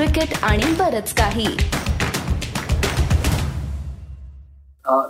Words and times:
Cricket 0.00 0.32
आणि 0.42 0.72
बरच 0.74 1.12
काही. 1.14 1.46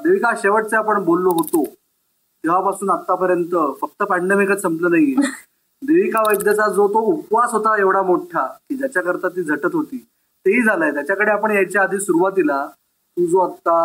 देविका 0.03 0.31
शेवटचे 0.39 0.77
आपण 0.77 1.03
बोललो 1.05 1.31
होतो. 1.31 1.65
तेव्हापासून 1.65 2.91
आतापर्यंत 2.91 3.55
फक्त 3.81 4.03
पॅन्डेमिकच 4.03 4.63
संपलं 4.63 4.91
नाहीये. 4.91 5.15
देविका 5.83 6.21
वैद्यचा 6.21 6.67
जो 6.69 6.87
तो 6.89 7.01
उपवास 7.11 7.53
होता 7.53 7.77
एवढा 7.81 8.03
मोठा 8.03 8.45
की 8.47 8.77
ज्याच्याकरता 8.77 9.29
ती 9.29 9.43
झटत 9.43 9.75
होती 9.75 9.99
तेही 9.99 10.63
झालंय. 10.63 10.91
त्याच्याकडे 10.91 11.31
आपण 11.31 11.51
यायच्या 11.51 11.83
आधी 11.83 12.01
सुरुवातीला 12.01 12.65
तू 12.67 13.27
जो 13.27 13.47
आता 13.47 13.79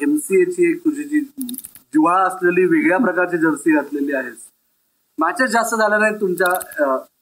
एमसीएची 0.00 0.70
एक 0.70 0.84
तुझी 0.84 1.04
जी 1.04 1.20
जिव्हाळा 1.20 2.24
असलेली 2.24 2.64
वेगळ्या 2.66 2.98
प्रकारची 2.98 3.38
जर्सी 3.38 3.74
घातलेली 3.74 4.14
आहेस 4.14 4.46
मॅचेस 5.18 5.50
जास्त 5.50 5.74
झाल्या 5.74 5.98
नाहीत 5.98 6.20
तुमच्या 6.20 6.52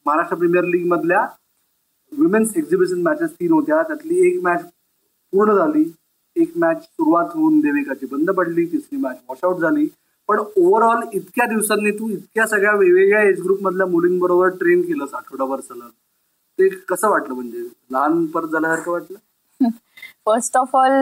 महाराष्ट्र 0.06 0.36
प्रीमियर 0.36 0.64
लीग 0.64 0.86
मधल्या 0.86 1.26
विमेन्स 2.18 2.56
एक्झिबिशन 2.56 3.02
मॅचेस 3.02 3.30
तीन 3.30 3.52
होत्या. 3.52 3.82
त्यातली 3.82 4.26
एक 4.26 4.42
मॅच 4.42 4.64
पूर्ण 5.32 5.54
झाली. 5.54 5.84
एक 6.36 6.52
मॅच 6.56 6.82
सुरुवात 6.82 7.26
होऊन 7.34 7.58
देविकाची 7.60 8.06
बंद 8.06 8.30
पडली. 8.30 8.64
तिसरी 8.66 8.96
मॅच 8.96 9.16
वॉशआउट 9.28 9.60
झाली. 9.60 9.86
पण 10.28 10.38
ओव्हरऑल 10.38 11.02
इतक्या 11.12 11.46
दिवसांनी 11.46 11.90
तू 11.90 12.08
इतक्या 12.08 12.46
सगळ्या 12.46 12.72
वेगवेगळ्या 12.72 13.22
एज 13.22 13.40
ग्रुप 13.42 13.62
मधल्या 13.62 13.86
मुलींबरोबर 13.86 14.48
ट्रेन 14.48 14.82
केलंस 14.82 15.14
आठवडाभर 15.14 15.60
सलग. 15.60 15.88
ते 16.58 16.68
कसं 16.88 17.08
वाटलं 17.08 17.34
म्हणजे? 17.34 17.62
लहान 17.90 18.24
परत 18.26 18.48
झाल्यासारखं 18.48 18.92
वाटलं? 18.92 19.68
First 20.26 20.56
of 20.56 20.76
all 20.76 20.92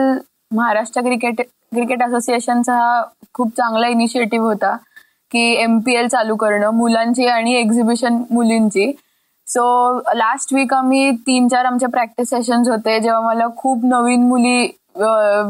Maharashtra 0.51 1.01
cricket 1.01 1.41
cricket 1.41 2.01
असोसिएशनचा 2.03 2.73
हा 2.73 3.03
खूप 3.33 3.49
चांगला 3.57 3.87
इनिशिएटिव्ह 3.87 4.45
होता 4.45 4.75
की 5.31 5.43
एम 5.61 5.79
पी 5.79 5.95
एल 5.95 6.07
चालू 6.07 6.35
करणं 6.35 6.69
मुलांची 6.69 7.25
आणि 7.25 7.55
एक्झिबिशन 7.55 8.21
मुलींची. 8.31 8.91
सो 9.53 9.63
लास्ट 10.15 10.53
वीक 10.53 10.73
आम्ही 10.73 11.11
तीन 11.27 11.47
चार 11.47 11.65
आमचे 11.65 11.85
प्रॅक्टिस 11.91 12.29
सेशन्स 12.29 12.69
होते. 12.69 12.99
जेव्हा 12.99 13.21
मला 13.21 13.47
खूप 13.57 13.85
नवीन 13.85 14.27
मुली 14.27 14.65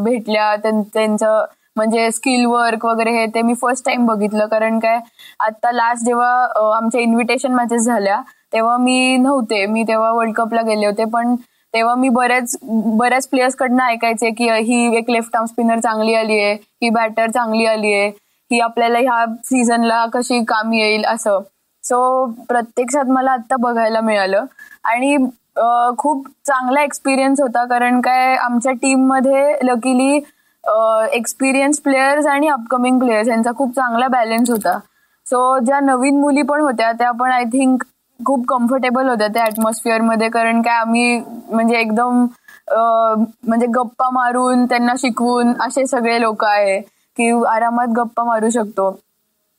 भेटल्या. 0.03 0.55
त्यांचं 0.65 1.43
म्हणजे 1.75 2.09
स्किल 2.11 2.45
वर्क 2.45 2.85
वगैरे 2.85 3.11
हे 3.17 3.25
ते 3.35 3.41
मी 3.41 3.53
फर्स्ट 3.61 3.85
टाइम 3.85 4.05
बघितलं. 4.05 4.45
कारण 4.47 4.79
काय 4.79 4.99
आता 5.47 5.71
लास्ट 5.71 6.05
जेव्हा 6.05 6.31
आमच्या 6.77 7.01
इन्व्हिटेशन 7.01 7.53
मॅचेस 7.55 7.85
झाल्या 7.85 8.21
तेव्हा 8.53 8.77
मी 8.77 9.17
नव्हते. 9.17 9.65
मी 9.65 9.83
तेव्हा 9.87 10.11
वर्ल्ड 10.13 10.35
कपला 10.35 10.61
गेले 10.67 10.85
होते. 10.85 11.05
पण 11.05 11.35
तेव्हा 11.73 11.95
मी 11.95 12.09
बऱ्याच 12.09 12.57
बऱ्याच 12.63 13.27
प्लेयर्स 13.27 13.55
कडनं 13.55 13.83
ऐकायचे 13.83 14.29
की 14.37 14.49
ही 14.51 14.95
एक 14.97 15.09
लेफ्ट 15.11 15.35
आर्म 15.35 15.45
स्पिनर 15.45 15.79
चांगली 15.79 16.13
आली 16.15 16.39
आहे. 16.39 16.53
ही 16.53 16.89
बॅटर 16.89 17.29
चांगली 17.31 17.65
आली 17.65 17.93
आहे. 17.93 18.07
ही 18.51 18.59
आपल्याला 18.59 18.99
ह्या 18.99 19.25
सीझनला 19.45 20.05
कशी 20.13 20.43
कामी 20.47 20.79
येईल 20.81 21.05
असं. 21.07 21.39
सो 21.83 22.25
प्रत्यक्षात 22.49 23.05
मला 23.09 23.31
आता 23.31 23.55
बघायला 23.59 24.01
मिळालं. 24.01 24.45
आणि 24.83 25.17
खूप 25.97 26.27
चांगला 26.47 26.81
एक्सपिरियन्स 26.83 27.41
होता 27.41 27.63
कारण 27.69 27.99
काय 28.01 28.35
आमच्या 28.35 28.71
टीममध्ये 28.81 29.53
लकीली 29.63 30.19
एक्सपिरियन्स 31.13 31.79
प्लेयर्स 31.81 32.25
आणि 32.27 32.47
अपकमिंग 32.47 32.99
प्लेयर्स 32.99 33.27
यांचा 33.29 33.51
खूप 33.57 33.75
चांगला 33.75 34.07
बॅलन्स 34.07 34.49
होता. 34.49 34.77
सो 35.25 35.57
ज्या 35.65 35.79
नवीन 35.79 36.19
मुली 36.21 36.41
पण 36.41 36.61
होत्या 36.61 36.91
त्या 36.99 37.11
पण 37.19 37.31
आय 37.31 37.43
थिंक 37.53 37.83
खूप 38.19 38.45
कम्फर्टेबल 38.49 39.07
होत्या 39.09 39.27
त्या 39.33 39.43
ॲटमॉस्फिअरमध्ये 39.43 40.29
कारण 40.29 40.61
काय 40.61 40.75
आम्ही 40.75 41.19
म्हणजे 41.49 41.77
एकदम 41.79 42.25
म्हणजे 43.47 43.67
गप्पा 43.75 44.09
मारून 44.13 44.65
त्यांना 44.65 44.93
शिकवून 44.99 45.53
असे 45.61 45.85
सगळे 45.85 46.19
लोक 46.21 46.43
आहे 46.45 46.79
की 47.17 47.29
आरामात 47.49 47.87
गप्पा 47.97 48.23
मारू 48.23 48.49
शकतो. 48.49 48.89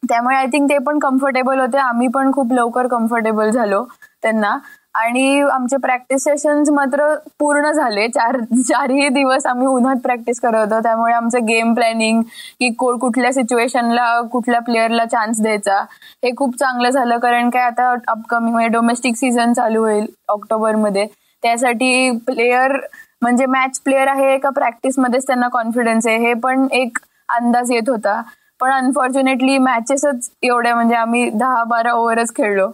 त्यामुळे 0.02 0.36
आय 0.36 0.46
थिंक 0.52 0.68
ते 0.70 0.78
पण 0.78 0.98
कम्फर्टेबल 0.98 1.58
होते. 1.60 1.78
आम्ही 1.78 2.08
पण 2.14 2.32
खूप 2.32 2.52
लवकर 2.52 2.86
कम्फर्टेबल 2.88 3.50
झालो 3.50 3.84
त्यांना. 4.22 4.56
आणि 4.94 5.40
आमचे 5.42 5.76
प्रॅक्टिस 5.82 6.24
सेशन्स 6.24 6.70
मात्र 6.70 7.04
पूर्ण 7.40 7.70
झाले. 7.72 8.06
चार 8.08 8.36
चारही 8.68 9.08
दिवस 9.08 9.46
आम्ही 9.46 9.66
उन्हात 9.66 9.96
प्रॅक्टिस 10.04 10.40
करत 10.40 10.58
होतो. 10.62 10.80
त्यामुळे 10.82 11.12
आमचं 11.14 11.44
गेम 11.46 11.72
प्लॅनिंग 11.74 12.20
की 12.60 12.68
कुठल्या 12.80 13.32
सिच्युएशनला 13.32 14.20
कुठल्या 14.32 14.60
प्लेअरला 14.62 15.04
चान्स 15.06 15.40
द्यायचा 15.42 15.80
हे 16.24 16.30
खूप 16.36 16.56
चांगलं 16.58 16.90
झालं. 16.90 17.18
कारण 17.18 17.50
काय 17.50 17.62
आता 17.62 17.90
अपकमिंग 18.08 18.52
म्हणजे 18.52 18.68
डोमेस्टिक 18.72 19.16
सीझन 19.16 19.52
चालू 19.52 19.80
होईल 19.82 20.06
ऑक्टोबरमध्ये 20.28 21.06
त्यासाठी 21.42 22.10
प्लेयर 22.26 22.76
म्हणजे 23.22 23.46
मॅच 23.46 23.78
प्लेअर 23.80 24.08
आहे 24.08 24.36
का 24.38 24.50
प्रॅक्टिसमध्येच 24.50 25.26
त्यांना 25.26 25.48
कॉन्फिडन्स 25.48 26.06
आहे. 26.06 26.16
हे 26.18 26.34
पण 26.34 26.66
एक 26.72 26.98
अंदाज 27.32 27.70
येत 27.72 27.88
होता. 27.88 28.20
पण 28.62 28.70
अनफॉर्च्युनेटली 28.72 29.56
मॅचेसच 29.58 30.28
एवढ्या 30.42 30.74
म्हणजे 30.74 30.94
आम्ही 30.94 31.28
दहा 31.30 31.62
बारा 31.68 31.92
ओव्हरच 31.92 32.34
खेळलो. 32.36 32.66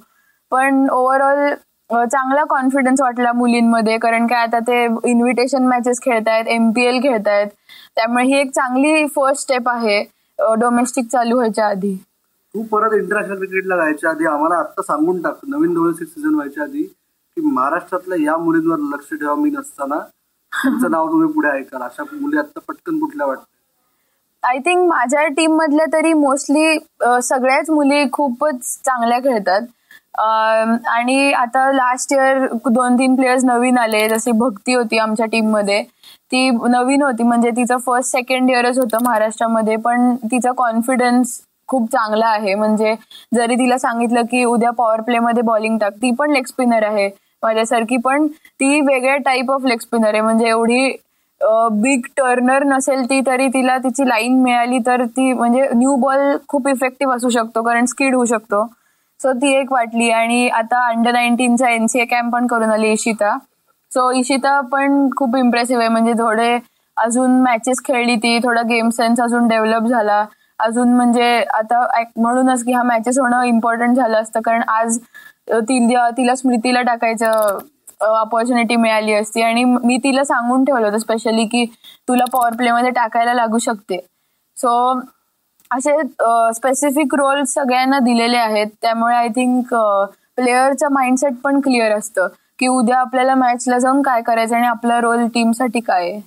पण 0.53 0.88
ओव्हरऑल 0.93 1.54
चांगला 1.91 2.43
कॉन्फिडन्स 2.49 3.00
वाटला 3.00 3.32
मुलींमध्ये 3.32 3.97
कारण 3.98 4.27
काय 4.27 4.43
आता 4.43 4.59
ते 4.66 4.82
इन्व्हिटेशन 4.84 5.66
मॅचेस 5.66 6.00
खेळतायत 6.04 6.48
एमपीएल 6.48 7.00
खेळतायत. 7.03 7.47
त्यामुळे 7.97 8.25
ही 8.25 8.38
एक 8.41 8.50
चांगली 8.54 9.06
फर्स्ट 9.16 9.43
स्टेप 9.43 9.69
आहे 9.69 10.03
डोमेस्टिक 10.60 11.06
चालू 11.12 11.37
व्हायच्या 11.37 11.66
आधी. 11.66 11.94
तू 12.54 12.62
परत 12.72 12.94
इंटरनॅशनल 12.94 13.37
क्रिकेटला 13.37 13.77
जायच्या 13.77 14.10
आधी 14.10 14.27
आम्हाला 14.27 14.59
आता 14.59 14.82
सांगून 14.82 15.22
टाक 15.22 15.38
नवीन 15.48 15.75
दोन 15.75 15.93
सीझन 15.94 16.34
व्हायच्या 16.34 16.62
आधी 16.62 16.82
की 16.82 17.41
महाराष्ट्रातल्या 17.44 18.19
या 18.22 18.37
मुलींवर 18.44 18.78
लक्ष 18.94 19.15
ठेवा 19.15 19.34
मी 19.34 19.50
नसताना. 19.50 19.98
तुमचं 20.53 20.91
नाव 20.91 21.12
तुम्ही 21.12 21.32
पुढे 21.32 21.48
ऐकाल. 21.48 21.82
अशा 21.82 22.04
मुली 22.12 22.38
आता 22.38 22.60
पटकन 22.69 22.98
कुठल्या 23.00 23.27
वाटतं 23.27 23.56
आय 24.43 24.59
थिंक 24.66 24.87
माझ्या 24.88 25.26
टीम 25.37 25.56
मधल्या 25.56 25.87
तरी 25.93 26.12
मोस्टली 26.12 26.78
सगळ्याच 27.22 27.71
मुली 27.71 28.04
खूपच 28.12 28.60
चांगल्या 28.84 29.19
खेळतात. 29.21 29.62
आणि 30.88 31.32
आता 31.32 31.71
लास्ट 31.72 32.12
इयर 32.12 32.47
दोन 32.69 32.94
तीन 32.98 33.15
प्लेयर्स 33.16 33.44
नवीन 33.44 33.78
आले. 33.78 34.06
जशी 34.09 34.32
भक्ती 34.38 34.75
होती 34.75 34.98
आमच्या 34.98 35.27
टीममध्ये. 35.32 35.82
ती 36.32 36.48
नवीन 36.71 37.03
होती. 37.03 37.22
म्हणजे 37.22 37.50
तिचं 37.56 37.77
फर्स्ट 37.87 38.12
सेकंड 38.12 38.50
इयरच 38.50 38.78
होतं 38.78 39.03
महाराष्ट्रामध्ये. 39.04 39.77
पण 39.77 40.15
तिचा 40.31 40.53
कॉन्फिडन्स 40.56 41.38
खूप 41.69 41.88
चांगला 41.93 42.27
आहे. 42.28 42.54
म्हणजे 42.54 42.94
जरी 43.34 43.54
तिला 43.59 43.78
सांगितलं 43.78 44.22
की 44.31 44.44
उद्या 44.44 44.71
पॉवर 44.78 45.00
प्ले 45.06 45.19
मध्ये 45.19 45.43
बॉलिंग 45.43 45.78
टाक 45.78 45.93
ती 46.03 46.10
पण 46.19 46.31
लेग 46.32 46.44
स्पिनर 46.48 46.84
आहे 46.87 47.09
माझ्यासारखी. 47.43 47.97
पण 48.04 48.27
ती 48.60 48.81
वेगळ्या 48.81 49.16
टाईप 49.25 49.50
ऑफ 49.50 49.65
लेग 49.66 49.78
स्पिनर 49.81 50.09
आहे. 50.12 50.21
म्हणजे 50.21 50.48
एवढी 50.48 50.91
बिग 51.41 52.06
टर्नर 52.16 52.65
नसेल 52.65 53.04
ती 53.10 53.21
तरी 53.26 53.47
तिला 53.49 53.76
तिची 53.78 54.09
लाईन 54.09 54.43
मिळाली 54.43 54.78
तर 54.87 55.04
ती 55.16 55.32
म्हणजे 55.32 55.69
न्यू 55.75 55.94
बॉल 56.00 56.37
खूप 56.49 56.69
इफेक्टिव्ह 56.69 57.15
असू 57.15 57.28
शकतो 57.31 57.62
कारण 57.62 57.84
स्किड 57.84 58.15
होऊ 58.15 58.25
शकतो. 58.25 58.66
सो 59.21 59.32
ती 59.32 59.53
एक 59.56 59.72
वाटली. 59.72 60.10
आणि 60.10 60.48
आता 60.48 60.87
अंडर 60.88 61.12
नाईन्टीनचा 61.12 61.71
एनसीए 61.71 62.04
कॅम्प 62.10 62.32
पण 62.32 62.47
करून 62.47 62.71
आली 62.71 62.93
इशिता. 62.93 63.37
सो 63.91 64.10
इशिता 64.12 64.60
पण 64.72 65.09
खूप 65.16 65.37
इम्प्रेसिव्ह 65.37 65.82
आहे. 65.82 65.88
म्हणजे 65.93 66.12
थोडे 66.19 66.59
अजून 66.97 67.41
मॅचेस 67.43 67.82
खेळली 67.84 68.16
ती 68.16 68.38
थोडा 68.44 68.62
गेम 68.69 68.88
सेन्स 68.91 69.21
अजून 69.21 69.48
डेव्हलप 69.48 69.88
झाला. 69.88 70.25
अजून 70.59 70.94
म्हणजे 70.94 71.34
आता 71.54 71.87
म्हणूनच 72.16 72.65
की 72.65 72.72
हा 72.72 72.82
मॅचेस 72.82 73.19
होणं 73.19 73.43
इम्पॉर्टंट 73.44 73.97
झालं 73.97 74.16
असतं 74.21 74.41
कारण 74.44 74.62
आज 74.69 74.98
तिला 75.69 76.09
तिला 76.16 76.34
स्मृतीला 76.37 76.82
टाकायचं 76.82 77.59
ऑपॉर्च्युनिटी 78.00 78.76
मिळाली 78.76 79.12
असती. 79.14 79.42
आणि 79.42 79.64
मी 79.64 79.97
तिला 80.04 80.25
सांगून 80.25 80.64
ठेवलं 80.64 80.86
होतं 80.86 80.98
स्पेशली 80.98 81.44
की 81.47 81.64
तुला 82.09 82.25
पॉवर 82.32 82.56
प्ले 82.56 82.70
मध्ये 82.72 82.91
टाकायला 82.91 83.34
लागू 83.34 83.59
शकते. 83.59 83.98
सो 84.56 85.00
असे 85.70 85.97
स्पेसिफिक 86.56 87.14
रोल 87.14 87.42
सगळ्यांना 87.44 87.98
दिलेले 87.98 88.36
आहेत. 88.36 88.66
त्यामुळे 88.82 89.14
आय 89.16 89.28
थिंक 89.28 89.75
प्लेअरचं 90.36 90.92
माइंडसेट 90.92 91.34
पण 91.44 91.60
क्लिअर 91.60 91.92
असतं. 91.92 92.28
की 92.59 92.66
उद्या 92.66 92.98
आपल्याला 92.98 93.34
मॅचला 93.34 93.78
जाऊन 93.78 94.00
काय 94.03 94.22
करायचं 94.22 94.56
आणि 94.56 94.66
आपला 94.66 95.00
रोल 95.00 95.26
टीमसाठी 95.34 95.80
काय 95.80 96.10
आहे. 96.10 96.20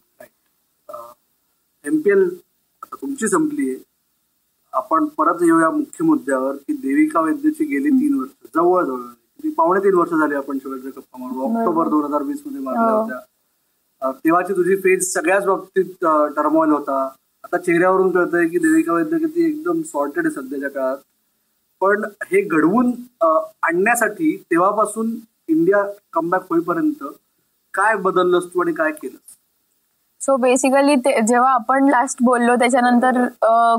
एमपीएल 1.86 2.28
तुमची 2.94 3.28
संपली 3.28 3.70
आहे. 3.70 3.78
आपण 4.74 5.06
परत 5.18 5.42
येऊया 5.42 5.70
मुख्य 5.70 6.06
मुद्द्यावर 6.06 6.56
की 6.56 6.74
देविका 6.74 7.22
वैद्यची 7.22 7.66
गेली 7.66 7.90
तीन 7.90 8.20
वर्ष. 8.20 8.32
जवळजवळ. 8.56 9.00
पावणे 9.50 9.80
तीन 9.84 9.94
वर्ष 9.96 10.12
झाली 10.14 10.36
आपण 10.36 10.58
शेवटच्या 10.58 10.92
गप्पा 10.96 11.18
मारू 11.24 11.42
ऑक्टोबर 11.50 11.88
दोन 11.90 12.04
हजार 12.04 12.22
वीसमध्ये 12.24 12.62
मारल्या 12.62 12.84
हो. 12.86 13.02
होत्या. 13.02 14.12
तेव्हाची 14.24 14.54
तुझी 14.56 14.76
फेज 14.84 15.12
सगळ्याच 15.14 15.46
बाबतीत 15.46 16.06
टर्मॉइल 16.36 16.72
होता. 16.72 17.02
आता 17.44 17.58
चेहऱ्यावरून 17.58 18.12
कळतंय 18.12 18.48
की 18.48 18.58
देविका 18.60 18.94
वैद्य 18.94 19.18
किती 19.18 19.46
एकदम 19.46 19.82
सॉर्टेड 19.92 20.26
आहे 20.26 20.34
सध्याच्या 20.34 20.70
काळात. 20.70 20.98
पण 21.82 22.04
हे 22.32 22.42
घडवून 22.42 22.92
आणण्यासाठी 23.22 24.36
तेव्हापासून 24.52 25.12
इंडिया 25.50 25.84
कमबॅक 26.14 26.42
होईपर्यंत 26.50 27.04
काय 27.74 27.96
बदललंस 27.98 28.46
तू 28.54 28.62
आणि 28.62 28.74
काय 28.74 28.92
केलं 28.92 29.18
सो 30.22 30.36
बेसिकली 30.38 30.96
जेव्हा 30.96 31.52
आपण 31.52 31.88
लास्ट 31.90 32.18
बोललो 32.24 32.56
त्याच्यानंतर 32.56 33.26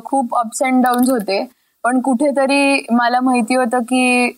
खूप 0.05 0.35
अप्स 0.39 0.63
अँड 0.63 0.83
डाऊन्स 0.85 1.11
होते. 1.11 1.45
पण 1.85 2.01
कुठेतरी 2.01 2.87
मला 2.93 3.21
माहिती 3.21 3.55
होतं 3.57 3.83
की 3.83 4.31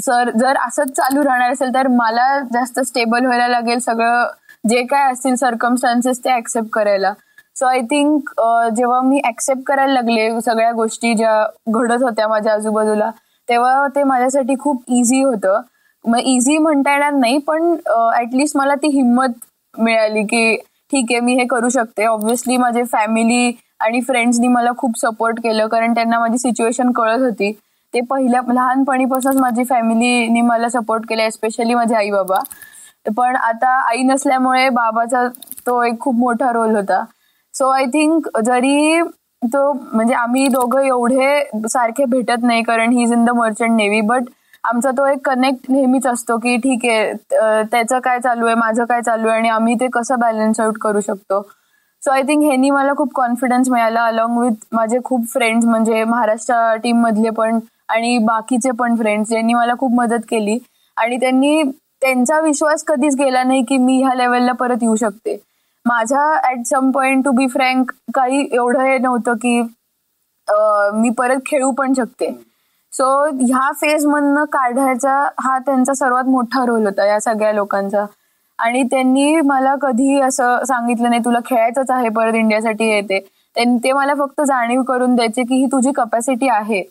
सर 0.00 0.30
जर 0.38 0.56
असंच 0.66 0.90
चालू 0.96 1.22
राहणार 1.24 1.52
असेल 1.52 1.74
तर 1.74 1.86
मला 1.88 2.38
जास्त 2.52 2.80
स्टेबल 2.80 3.24
व्हायला 3.24 3.48
लागेल 3.48 3.78
सगळं 3.78 4.26
जे 4.64 4.82
काय 4.90 5.10
असतील 5.12 5.34
सर्कमस्टान्सेस 5.34 6.18
ते 6.24 6.34
ऍक्सेप्ट 6.36 6.68
करायला. 6.72 7.12
सो 7.56 7.66
आय 7.66 7.80
थिंक 7.90 8.30
जेव्हा 8.76 9.00
मी 9.00 9.20
ऍक्सेप्ट 9.28 9.62
करायला 9.66 9.92
लागले 9.92 10.40
सगळ्या 10.40 10.70
गोष्टी 10.72 11.14
ज्या 11.14 11.44
घडत 11.72 12.02
होत्या 12.02 12.28
माझ्या 12.28 12.52
आजूबाजूला 12.52 13.10
तेव्हा 13.48 13.86
ते 13.96 14.02
माझ्यासाठी 14.02 14.54
खूप 14.60 14.82
इझी 14.88 15.22
होतं. 15.22 15.60
मग 16.04 16.18
इझी 16.18 16.56
म्हणता 16.58 16.92
येणार 16.92 17.12
नाही 17.12 17.38
पण 17.46 17.74
ऍटलिस्ट 18.16 18.56
मला 18.56 18.74
ती 18.74 18.88
हिंमत 18.94 19.44
मिळाली 19.74 20.22
की 20.26 20.56
ठीक 20.92 21.06
आहे 21.10 21.20
मी 21.20 21.34
हे 21.34 21.44
करू 21.50 21.68
शकते. 21.68 22.04
ऑब्व्हियसली 22.06 22.56
माझे 22.56 22.82
फॅमिली 22.92 23.52
आणि 23.80 24.00
फ्रेंड्सनी 24.00 24.48
मला 24.48 24.70
खूप 24.78 24.98
सपोर्ट 24.98 25.38
केलं 25.42 25.66
कारण 25.68 25.94
त्यांना 25.94 26.18
माझी 26.18 26.38
सिच्युएशन 26.38 26.90
कळत 26.96 27.22
होती. 27.22 27.52
ते 27.94 28.00
पहिल्या 28.10 28.40
लहानपणीपासूनच 28.52 29.36
माझी 29.40 29.64
फॅमिलीनी 29.64 30.40
मला 30.42 30.68
सपोर्ट 30.68 31.04
केला 31.08 31.24
एस्पेशली 31.24 31.74
माझे 31.74 31.94
आई 31.94 32.10
बाबा 32.10 32.38
पण 33.16 33.36
आता 33.36 33.68
आई 33.88 34.02
नसल्यामुळे 34.02 34.68
बाबाचा 34.68 35.26
तो 35.66 35.82
एक 35.84 35.98
खूप 36.00 36.14
मोठा 36.18 36.52
रोल 36.52 36.74
होता. 36.76 37.04
सो 37.54 37.68
आय 37.70 37.84
थिंक 37.92 38.28
जरी 38.44 39.00
तो 39.42 39.72
म्हणजे 39.72 40.14
आम्ही 40.14 40.46
दोघं 40.48 40.80
एवढे 40.80 41.66
सारखे 41.68 42.04
भेटत 42.10 42.42
नाही 42.42 42.62
कारण 42.62 42.92
he 42.92 43.02
is 43.02 43.12
in 43.12 43.24
the 43.24 43.30
merchant 43.36 43.76
navy 43.76 44.00
but 44.02 44.22
आमचा 44.64 44.90
तो 44.98 45.06
एक 45.06 45.18
कनेक्ट 45.24 45.70
नेहमीच 45.70 46.06
असतो 46.06 46.36
की 46.38 46.56
ठीक 46.56 46.84
आहे 46.84 47.62
त्याचं 47.72 47.98
काय 48.04 48.18
चालू 48.20 48.46
आहे 48.46 48.54
माझं 48.54 48.84
काय 48.84 49.02
चालू 49.02 49.28
आहे 49.28 49.38
आणि 49.38 49.48
आम्ही 49.48 49.74
ते 49.80 49.88
कसं 49.92 50.18
बॅलन्स 50.20 50.60
आउट 50.60 50.78
करू 50.82 51.00
शकतो. 51.00 51.40
सो 52.02 52.10
आय 52.12 52.22
थिंक 52.28 52.42
ह्यांनी 52.44 52.70
मला 52.70 52.92
खूप 52.96 53.12
कॉन्फिडन्स 53.14 53.68
मिळाला 53.70 54.04
अलॉंग 54.06 54.38
विथ 54.38 54.64
माझे 54.72 54.98
खूप 55.04 55.26
फ्रेंड्स 55.32 55.66
म्हणजे 55.66 56.02
महाराष्ट्र 56.04 56.74
टीम 56.82 57.00
मधले 57.02 57.30
पण 57.30 57.58
आणि 57.88 58.16
बाकीचे 58.18 58.70
पण 58.78 58.96
फ्रेंड्स 58.96 59.32
यांनी 59.32 59.54
मला 59.54 59.74
खूप 59.80 59.92
मदत 59.94 60.24
केली. 60.30 60.58
आणि 60.96 61.16
त्यांनी 61.20 61.62
त्यांचा 62.02 62.40
विश्वास 62.40 62.84
कधीच 62.86 63.14
गेला 63.18 63.42
नाही 63.44 63.62
की 63.68 63.76
मी 63.78 64.00
ह्या 64.02 64.14
लेवलला 64.14 64.52
परत 64.52 64.82
येऊ 64.82 64.96
शकते. 64.96 65.36
माझ्या 65.86 66.22
at 66.50 66.66
some 66.66 66.90
point 66.90 67.24
to 67.24 67.30
be 67.36 67.46
frank 67.48 67.90
काही 68.14 68.46
एवढं 68.52 68.84
हे 68.84 68.98
नव्हतं 68.98 69.34
की 69.42 69.60
मी 70.94 71.10
परत 71.18 71.38
खेळू 71.46 71.70
पण 71.78 71.92
शकते. 71.94 72.30
सो 72.92 73.06
ह्या 73.40 73.70
फेजमधनं 73.80 74.44
काढायचा 74.52 75.12
हा 75.42 75.58
त्यांचा 75.66 75.94
सर्वात 75.94 76.24
मोठा 76.28 76.64
रोल 76.66 76.86
होता 76.86 77.06
या 77.06 77.18
सगळ्या 77.20 77.52
लोकांचा. 77.52 78.04
आणि 78.58 78.82
त्यांनी 78.90 79.40
मला 79.44 79.74
कधी 79.82 80.20
असं 80.22 80.64
सांगितलं 80.66 81.10
नाही 81.10 81.20
तुला 81.24 81.38
खेळायचंच 81.46 81.90
आहे 81.90 82.08
परत 82.08 82.34
इंडियासाठी 82.34 82.88
येते. 82.88 83.18
ते 83.56 83.92
मला 83.92 84.14
फक्त 84.18 84.40
जाणीव 84.46 84.82
करून 84.82 85.14
द्यायचे 85.14 85.42
की 85.42 85.54
ही 85.54 85.66
तुझी 85.72 85.92
कपॅसिटी 85.96 86.48
आहे. 86.48 86.82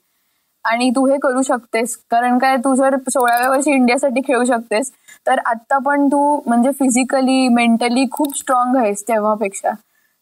आणि 0.66 0.90
तू 0.96 1.06
हे 1.08 1.18
करू 1.22 1.42
शकतेस. 1.42 1.96
कारण 2.12 2.38
काय 2.40 2.58
तू 2.66 2.74
जर 2.76 2.96
सोळाव्या 3.10 3.50
वर्षी 3.50 3.72
इंडियासाठी 3.72 4.22
खेळू 4.28 4.44
शकतेस 4.46 4.92
तर 5.28 5.40
आत्ता 5.46 5.78
पण 5.86 6.08
तू 6.08 6.20
म्हणजे 6.48 6.72
फिजिकली 6.80 7.48
मेंटली 7.54 8.06
खूप 8.12 8.38
स्ट्रॉंग 8.38 8.76
आहेस 8.78 9.04
तेव्हापेक्षा. 9.08 9.72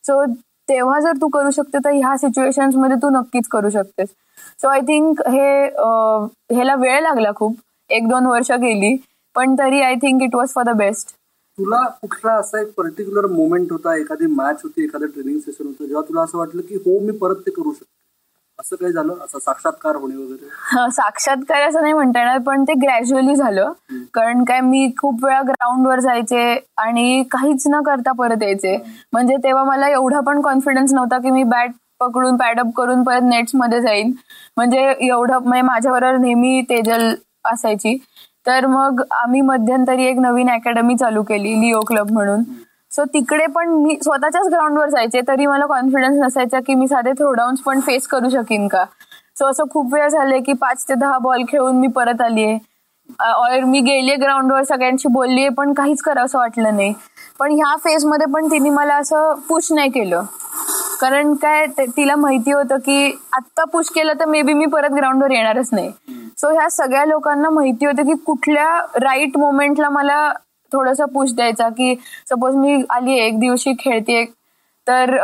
सो 0.04 0.24
तेव्हा 0.70 1.00
जर 1.00 1.18
तू 1.22 1.28
करू 1.30 1.52
शकते 1.52 1.78
तर 1.86 1.92
ह्या 1.94 2.16
सिच्युएशनमध्ये 2.18 2.98
तू 3.02 3.10
नक्कीच 3.10 3.48
करू 3.52 3.70
शकतेस. 3.70 4.10
सो 4.62 4.68
आय 4.68 4.82
थिंक 4.88 5.22
हे 5.28 5.48
ह्याला 6.56 6.76
वेळ 6.76 7.02
लागला 7.02 7.32
खूप. 7.36 7.56
एक 7.90 8.08
दोन 8.08 8.26
वर्ष 8.26 8.52
गेली 8.52 8.96
पण 9.36 9.56
तरी 9.60 9.82
I 9.82 9.96
think 10.02 10.22
it 10.24 10.36
was 10.36 10.50
for 10.54 10.64
the 10.64 10.76
best 10.78 11.10
तुला 11.58 11.80
कुठला 12.02 12.34
असा 12.34 12.62
एक 12.62 12.72
पर्टिक्युलर 12.78 13.26
मोमेंट 13.32 13.72
होता 13.72 13.96
एखादी 13.96 14.26
मॅच 14.36 14.60
होती 14.64 14.84
एखादं 14.84 15.06
ट्रेनिंग 15.06 15.40
सेशन 15.40 15.66
होतं 15.66 15.86
जेव्हा 15.86 16.04
तुला 16.10 16.22
असं 16.22 16.38
वाटलं 16.38 16.62
की 16.62 16.76
हो 16.76 17.00
मी 17.06 17.18
परत 17.18 17.42
ते 17.46 17.52
करू 17.52 17.72
शकतो? 17.72 17.86
असं 18.62 18.76
काही 18.76 18.92
झालं? 18.94 19.14
असं 19.26 19.40
साक्षात्कार 19.40 19.96
होणे 19.96 20.16
वगैरे? 20.16 20.90
साक्षात्कार 20.92 21.62
असं 21.62 21.82
नाही 21.82 21.94
म्हणता 21.94 22.20
येणार 22.20 22.38
पण 22.38 22.64
ते 22.64 22.74
ग्रॅज्युअली 22.74 23.36
झालं. 23.36 23.72
कारण 24.14 24.44
काय 24.44 24.60
मी 24.60 24.88
खूप 24.98 25.24
वेळा 25.26 25.42
ग्राउंडवर 25.42 26.00
जायचे 26.00 26.44
आणि 26.78 27.24
काहीच 27.32 27.64
न 27.68 27.82
करता 27.82 28.12
परत 28.12 28.44
यायचे. 28.44 28.78
म्हणजे 29.14 29.36
तेव्हा 29.44 29.64
मला 29.64 29.90
एवढा 29.90 30.20
पण 30.20 30.42
कॉन्फिडन्स 30.42 30.94
नव्हता 30.94 31.18
की 31.18 31.32
मी 31.32 31.44
बॅट 31.44 31.72
पकडून 32.00 32.38
पॅडअप 32.38 32.72
करून 32.78 33.04
परत 33.04 33.22
नेट्समध्ये 33.24 33.82
जाईन. 33.82 34.12
म्हणजे 34.58 34.94
एवढं 35.00 35.38
म्हणजे 35.40 35.62
माझ्याबरोबर 35.62 36.18
नेहमी 36.18 36.62
तेजल 36.62 37.14
असायची. 37.54 37.98
तर 38.48 38.66
मग 38.66 39.02
आम्ही 39.12 39.42
मध्यंतरी 39.42 40.06
एक 40.06 40.20
नवीन 40.20 40.50
अकॅडमी 40.50 40.96
चालू 40.96 41.24
केली 41.24 41.60
लिओ 41.62 41.80
क्लब 41.80 42.12
म्हणून. 42.12 42.44
सो 42.92 43.04
तिकडे 43.04 43.46
पण 43.46 43.70
मी 43.84 43.96
स्वतःच्याच 44.04 44.48
ग्राउंडवर 44.48 44.90
जायचे 44.90 45.22
तरी 45.28 45.46
मला 45.46 45.66
कॉन्फिडन्स 45.66 46.18
नसायचा 46.20 46.60
की 46.60 46.74
मी 46.76 46.88
साधे 46.88 47.12
थ्रोडाऊन्स 47.12 47.60
पण 47.62 47.80
फेस 47.80 48.08
करू 48.08 48.30
शकेन 48.30 48.68
का? 48.68 48.84
सो 49.40 49.46
असं 49.46 49.64
खूप 49.72 49.94
वेळ 49.94 50.08
झाले 50.08 50.40
की 50.40 50.54
पाच 50.54 50.84
ते 50.90 50.94
दहा 50.94 51.18
बॉल 51.18 51.44
खेळून 51.50 51.80
मी 51.80 51.88
परत 51.88 52.22
आलीये. 52.22 52.58
ऑर 53.20 53.64
मी 53.64 53.80
गेलीये 53.80 54.16
ग्राउंडवर 54.16 54.64
सगळ्यांशी 54.64 55.10
बोललीये 55.10 55.50
पण 55.50 55.74
काहीच 55.74 56.02
करावं 56.02 56.26
असं 56.26 56.38
वाटलं 56.38 56.76
नाही. 56.76 56.94
पण 57.40 57.52
ह्या 57.52 57.76
फेजमध्ये 57.84 58.28
पण 58.34 58.48
तिने 58.52 58.70
मला 58.70 58.96
असं 58.96 59.34
पुश 59.50 59.72
नाही 59.72 59.90
केलं. 59.90 60.24
कारण 61.02 61.34
काय 61.34 61.66
तिला 61.80 62.16
माहिती 62.16 62.52
होतं 62.52 62.78
की 62.78 63.12
आत्ता 63.34 63.64
पुश 63.64 63.90
केलं 63.96 64.20
तर 64.20 64.26
मे 64.26 64.42
बी 64.42 64.54
मी 64.54 64.66
परत 64.66 64.94
ग्राउंडवर 64.96 65.32
येणारच 65.32 65.70
नाही. 65.72 65.92
सो 66.38 66.50
ह्या 66.50 66.70
सगळ्या 66.70 67.06
लोकांना 67.06 67.50
माहिती 67.50 67.86
होतं 67.86 68.06
की 68.06 68.14
कुठल्या 68.26 68.68
राईट 69.02 69.38
मोमेंटला 69.38 69.90
मला 69.90 70.32
थोडस 70.74 71.02
पुश 71.14 71.34
द्यायचा 71.36 71.68
की 71.70 71.94
सपोज 72.30 72.56
मी 72.56 72.82
आली 72.90 73.18
एक 73.20 73.40
दिवशी 73.40 73.74
खेळते 73.80 74.24
तर 74.88 75.16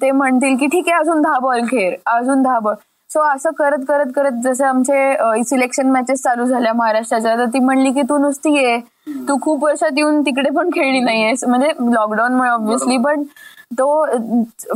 ते 0.00 0.10
म्हणतील 0.10 0.56
की 0.56 0.66
ठीक 0.66 0.88
आहे 0.88 0.98
अजून 0.98 1.22
दहा 1.22 1.38
बॉल 1.38 1.60
खेळ 1.70 1.94
अजून 2.06 2.42
दहा 2.42 2.58
बॉल 2.58 2.74
सो 3.10 3.20
असं 3.22 3.50
करत 3.58 3.84
करत 3.88 4.10
करत 4.14 4.40
जसं 4.44 4.66
आमचे 4.66 5.42
सिलेक्शन 5.48 5.90
मॅचेस 5.90 6.22
चालू 6.22 6.44
झाल्या 6.44 6.72
महाराष्ट्राच्या 6.74 7.36
तर 7.38 7.46
ती 7.54 7.58
म्हणली 7.58 7.90
की 7.92 8.02
तू 8.08 8.16
नुसती 8.18 8.54
ये. 8.54 8.78
तू 9.28 9.36
खूप 9.42 9.64
वर्षात 9.64 9.90
येऊन 9.96 10.20
तिकडे 10.26 10.50
पण 10.50 10.70
खेळली 10.74 11.00
नाहीयेस 11.00 11.44
म्हणजे 11.44 11.68
लॉकडाऊनमुळे 11.94 12.50
ऑब्व्हियसली 12.50 12.96
पण 13.04 13.22
तो 13.78 14.04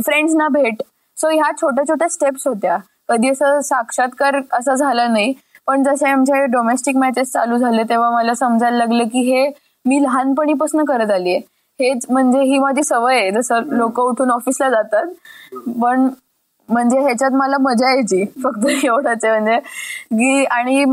फ्रेंड्सना 0.05 0.47
भेट. 0.51 0.81
सो 1.17 1.29
ह्या 1.29 1.51
छोट्या 1.61 1.83
छोट्या 1.87 2.07
स्टेप्स 2.09 2.47
होत्या. 2.47 2.77
कधी 3.09 3.29
असं 3.29 3.59
साक्षात्कार 3.61 4.39
असं 4.53 4.73
झालं 4.73 5.13
नाही. 5.13 5.33
पण 5.67 5.83
जसे 5.83 6.09
आमचे 6.09 6.45
डोमेस्टिक 6.51 6.95
मॅचेस 6.97 7.31
चालू 7.31 7.57
झाले 7.57 7.83
तेव्हा 7.89 8.09
मला 8.11 8.33
समजायला 8.33 8.77
लागलं 8.77 9.07
की 9.07 9.21
हे 9.31 9.49
मी 9.85 10.01
लहानपणीपासून 10.03 10.83
करत 10.85 11.11
आली 11.11 11.29
आहे 11.29 11.41
हेच 11.79 12.05
म्हणजे 12.09 12.41
ही 12.41 12.57
माझी 12.59 12.83
सवय 12.83 13.19
आहे. 13.19 13.29
जसं 13.31 13.75
लोक 13.77 13.99
उठून 13.99 14.31
ऑफिसला 14.31 14.69
जातात 14.69 15.05
पण 15.81 16.09
म्हणजे 16.69 16.99
ह्याच्यात 16.99 17.31
मला 17.31 17.57
मजा 17.59 17.89
यायची. 17.89 18.23
फक्त 18.43 18.65
एवढंच 18.85 19.25
आहे. 19.25 19.39
म्हणजे 19.39 19.59
की 20.11 20.43
आणि 20.45 20.83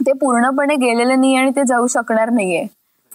ते 0.00 0.12
पूर्णपणे 0.12 0.74
गेलेलं 0.76 1.20
नाही 1.20 1.34
आणि 1.36 1.50
ते 1.50 1.64
जाऊ 1.66 1.86
शकणार 1.86 2.30
नाहीये. 2.30 2.66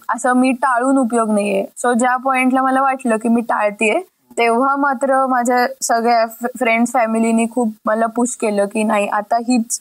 असं 0.10 0.34
मी 0.34 0.52
टाळून 0.62 0.98
उपयोग 0.98 1.32
नाहीये. 1.32 1.66
सो 1.78 1.94
ज्या 1.94 2.16
पॉइंटला 2.18 2.62
मला 2.62 2.82
वाटलं 2.82 3.18
की 3.18 3.30
मी 3.30 3.42
टाळतीये 3.42 4.00
तेव्हा 4.38 4.76
मात्र 4.76 5.26
माझ्या 5.28 5.66
सगळ्या 5.82 6.26
फ्रेंड्स 6.58 6.92
फॅमिलीनी 6.94 7.46
खूप 7.52 7.74
मला 7.86 8.06
पुश 8.06 8.36
केलं 8.36 8.66
की 8.66 8.84
नाही 8.84 9.08
आता 9.10 9.38
हीच 9.48 9.80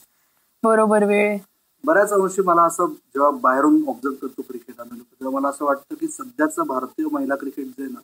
बरोबर 0.63 1.03
वेळ 1.03 1.37
बऱ्याच 1.83 2.11
अंशी 2.13 2.41
मला 2.41 2.63
असं 2.63 2.85
जेव्हा 2.85 3.29
बाहेरून 3.41 3.81
ऑब्झर्व 3.87 4.13
करतो 4.17 4.41
क्रिकेट 4.41 4.79
आम्ही 4.81 4.99
तेव्हा 4.99 5.35
मला 5.35 5.49
असं 5.49 5.65
वाटतं 5.65 5.95
की 5.95 6.07
सध्याचं 6.07 6.63
भारतीय 6.67 7.05
महिला 7.11 7.35
क्रिकेट 7.35 7.65
जे 7.67 7.83
आहे 7.83 7.91
ना 7.91 7.99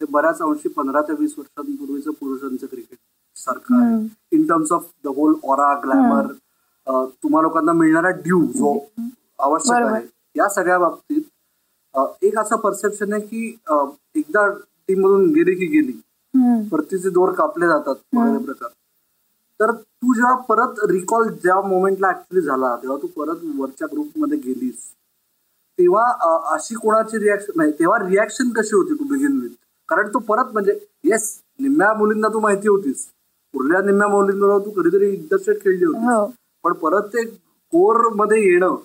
ते 0.00 0.04
बऱ्याच 0.10 0.40
अंशी 0.42 0.68
पंधरा 0.68 1.00
ते 1.02 1.12
वीस 1.14 1.34
वर्षांपूर्वीचं 1.38 2.10
पुरुषांचं 2.10 2.66
क्रिकेट 2.66 2.98
सारखं 3.36 3.76
आहे. 3.76 3.96
In 4.32 4.46
terms 4.46 4.72
of 4.72 4.84
the 5.04 5.08
whole 5.16 5.34
aura 5.44 5.72
glamour 5.82 6.32
तुम्हा 7.14 7.42
लोकांना 7.42 7.72
मिळणारा 7.72 8.10
ड्यू 8.18 8.44
जो 8.52 8.72
आवश्यक 9.40 9.82
आहे 9.84 10.04
या 10.36 10.48
सगळ्या 10.48 10.78
बाबतीत 10.78 12.24
एक 12.24 12.38
असं 12.38 12.56
परसेप्शन 12.58 13.12
आहे 13.12 13.22
की 13.22 13.46
एकदा 14.14 14.46
टीम 14.88 15.00
मधून 15.00 15.30
गेली 15.32 15.54
की 15.56 15.66
गेली 15.68 15.92
परतीचे 16.68 17.10
दोर 17.10 17.32
कापले 17.32 17.66
जातात 17.66 17.94
प्रकार. 18.38 18.68
तर 19.60 19.70
तू 19.72 20.14
जेव्हा 20.14 20.34
परत 20.48 20.78
रिकॉल 20.90 21.28
ज्या 21.42 21.60
मोमेंटला 21.62 22.08
ऍक्च्युली 22.10 22.44
झाला 22.46 22.74
तेव्हा 22.82 22.96
तू 23.02 23.06
परत 23.16 23.44
वरच्या 23.58 23.86
ग्रुपमध्ये 23.92 24.38
गेलीस 24.38 24.88
तेव्हा 25.78 26.04
अशी 26.54 26.74
कोणाची 26.74 27.18
रिॲक्शन 27.18 27.52
नाही 27.56 27.72
तेव्हा 27.72 27.98
रिॲक्शन 28.00 28.50
कशी 28.56 28.74
होती 28.76 28.94
तू 28.94 29.04
बिगिन 29.08 29.38
विथ 29.40 29.50
कारण 29.88 30.08
तू 30.14 30.18
परत 30.28 30.52
म्हणजे 30.52 30.78
येस 31.04 31.32
निम्म्या 31.60 31.92
मुलींना 31.94 32.28
तू 32.28 32.40
माहिती 32.40 32.68
होतीस. 32.68 33.06
उरल्या 33.54 33.80
निम्म्या 33.82 34.08
मुलींबरोबर 34.08 34.64
तू 34.66 34.70
कधीतरी 34.72 35.08
इंटरस्टेट 35.08 35.62
खेळली 35.62 35.84
होती 35.84 36.04
हो. 36.04 36.24
पण 36.64 36.72
परत 36.74 37.08
ते 37.14 37.24
कोरमध्ये 37.24 38.40
येणं 38.42 38.76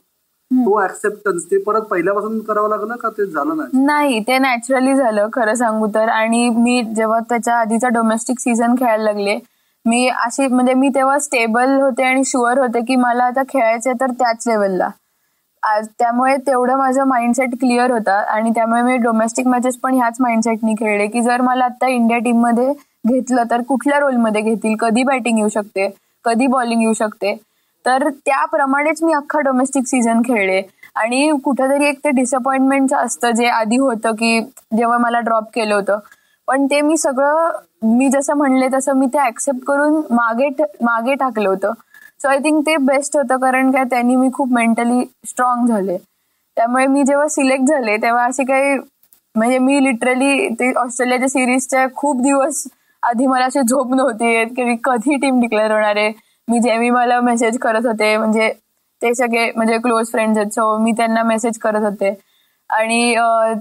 तो 0.51 0.81
ऍक्सेप्टन्स 0.83 1.45
ते 1.51 1.57
परत 1.63 1.81
पहिल्यापासून 1.81 2.39
करावं 2.43 2.69
लागलं 2.69 2.95
का 2.95 3.09
ते 3.09 3.25
झालं 3.25 3.57
नाही? 3.57 3.83
नाही 3.85 4.19
ते 4.27 4.37
नॅचरली 4.39 4.93
झालं 4.95 5.27
खरं 5.33 5.53
सांगू 5.55 5.87
तर. 5.95 6.07
आणि 6.09 6.49
मी 6.51 6.81
जेव्हा 6.95 7.19
त्याच्या 7.29 7.55
आधीचा 7.59 7.87
डोमेस्टिक 7.89 8.39
सीझन 8.39 8.75
खेळायला 8.79 9.03
लागले 9.03 9.37
मी 9.85 10.07
अशी 10.07 10.47
म्हणजे 10.47 10.73
मी 10.73 10.89
तेव्हा 10.89 11.17
स्टेबल 11.19 11.69
होते 11.81 12.03
आणि 12.03 12.23
शुअर 12.25 12.57
होते 12.57 12.81
की 12.81 12.95
मला 12.95 13.23
आता 13.23 13.41
खेळायचे 13.49 13.93
तर 13.93 14.11
त्याच 14.11 14.43
लेवलला 14.47 14.89
त्यामुळे 15.99 16.35
तेवढं 16.37 16.77
माझं 16.77 17.03
माइंडसेट 17.07 17.53
क्लिअर 17.59 17.91
होता 17.91 18.17
आणि 18.31 18.49
त्यामुळे 18.55 18.81
मी 18.81 18.97
डोमेस्टिक 18.97 19.47
मॅचेस 19.47 19.77
पण 19.83 19.93
ह्याच 19.93 20.17
माइंडसेटनी 20.19 20.73
खेळले 20.79 21.07
की 21.07 21.21
जर 21.21 21.41
मला 21.41 21.65
आता 21.65 21.87
इंडिया 21.87 22.17
टीममध्ये 22.19 22.71
घेतलं 23.07 23.43
तर 23.51 23.61
कुठल्या 23.67 23.99
रोलमध्ये 23.99 24.41
घेतील? 24.41 24.75
कधी 24.79 25.03
बॅटिंग 25.03 25.37
येऊ 25.37 25.49
शकते? 25.49 25.89
कधी 26.25 26.47
बॉलिंग 26.47 26.81
येऊ 26.81 26.93
शकते? 26.93 27.35
तर 27.85 28.07
त्याप्रमाणेच 28.25 29.03
मी 29.03 29.13
अख्खा 29.13 29.39
डोमेस्टिक 29.39 29.87
सीझन 29.87 30.21
खेळले. 30.27 30.61
आणि 30.95 31.31
कुठेतरी 31.43 31.85
एक 31.85 31.97
ते 32.03 32.09
डिसअपॉइंटमेंटचं 32.15 32.97
असतं 32.97 33.31
जे 33.35 33.47
आधी 33.47 33.77
होतं 33.77 34.11
की 34.15 34.39
जेव्हा 34.77 34.97
मला 34.97 35.19
ड्रॉप 35.19 35.49
केलं 35.55 35.75
होतं. 35.75 35.99
पण 36.47 36.65
ते 36.71 36.81
मी 36.81 36.97
सगळं 36.97 37.51
मी 37.97 38.09
जसं 38.09 38.37
म्हणले 38.37 38.67
तसं 38.73 38.97
मी 38.99 39.05
ते 39.13 39.19
ऍक्सेप्ट 39.27 39.63
करून 39.67 40.01
मागे 40.15 40.49
मागे 40.83 41.13
टाकलं 41.15 41.49
होतं. 41.49 41.73
सो 42.21 42.27
आय 42.29 42.37
थिंक 42.43 42.61
ते 42.65 42.75
बेस्ट 42.85 43.17
होतं 43.17 43.37
कारण 43.39 43.71
काय 43.71 43.83
त्यांनी 43.89 44.15
मी 44.15 44.29
खूप 44.33 44.51
मेंटली 44.53 45.03
स्ट्रॉंग 45.29 45.67
झाले. 45.67 45.97
त्यामुळे 46.57 46.85
मी 46.87 47.03
जेव्हा 47.03 47.27
सिलेक्ट 47.27 47.65
झाले 47.69 47.95
तेव्हा 48.01 48.25
असे 48.25 48.43
काही 48.45 48.77
म्हणजे 49.35 49.57
मी 49.59 49.83
लिटरली 49.83 50.47
ते 50.59 50.71
ऑस्ट्रेलियाच्या 50.79 51.27
सिरीजच्या 51.29 51.85
खूप 51.95 52.21
दिवस 52.21 52.63
आधी 53.03 53.25
मला 53.27 53.45
अशी 53.45 53.61
झोप 53.61 53.93
नव्हती 53.95 54.33
येत 54.33 54.47
की 54.57 54.75
कधी 54.83 55.15
टीम 55.21 55.39
डिक्लेअर 55.41 55.71
होणार 55.71 55.95
आहे. 55.97 56.11
मी 56.47 56.59
जेमी 56.59 56.89
मला 56.89 57.19
मेसेज 57.21 57.57
करत 57.59 57.85
होते 57.85 58.15
म्हणजे 58.17 58.49
ते 59.01 59.13
सगळे 59.15 59.51
म्हणजे 59.55 59.77
क्लोज 59.83 60.11
फ्रेंड्स 60.11 60.37
आहेत 60.37 60.51
सो 60.53 60.77
मी 60.77 60.91
त्यांना 60.97 61.23
मेसेज 61.23 61.57
करत 61.59 61.83
होते. 61.85 62.13
आणि 62.69 63.15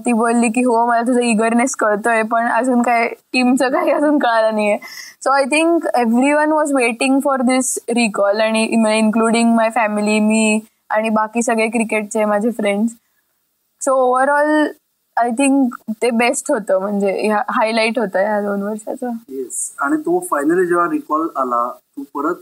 ती 0.05 0.13
बोलली 0.13 0.47
की 0.51 0.61
हो 0.63 0.85
मला 0.85 1.01
तुझं 1.07 1.19
इगरनेस 1.21 1.75
कळतोय 1.79 2.21
पण 2.31 2.47
अजून 2.51 2.81
काय 2.81 3.07
टीमचं 3.33 3.71
काही 3.73 3.91
अजून 3.91 4.17
कळालं 4.19 4.55
नाहीये. 4.55 4.77
So 5.23 5.31
I 5.31 5.43
think 5.51 5.85
everyone 6.33 6.51
was 6.51 6.73
waiting 6.75 7.19
for 7.23 7.41
this 7.41 7.77
recall 7.95 8.41
आणि 8.41 8.63
इन्क्लुडिंग 8.97 9.55
माय 9.55 9.69
फॅमिली 9.75 10.19
मी 10.19 10.59
आणि 10.89 11.09
बाकी 11.09 11.41
सगळे 11.43 11.67
क्रिकेटचे 11.69 12.25
माझे 12.25 12.51
friends 12.51 12.93
so 13.81 13.93
overall 14.01 14.67
I 15.17 15.29
think 15.37 15.75
ते 16.01 16.09
बेस्ट 16.11 16.51
होतं 16.51 16.79
म्हणजे 16.81 17.29
हायलाईट 17.49 17.99
होतं 17.99 18.19
या 18.19 18.39
दोन 18.41 18.61
वर्षाचं. 18.63 19.11
येस 19.29 19.71
आणि 19.81 19.97
तो 20.05 20.19
फायनली 20.31 20.65
जेव्हा 20.65 20.85
रिकॉल 20.91 21.27
आला 21.37 21.67
तू 21.97 22.03
परत 22.13 22.41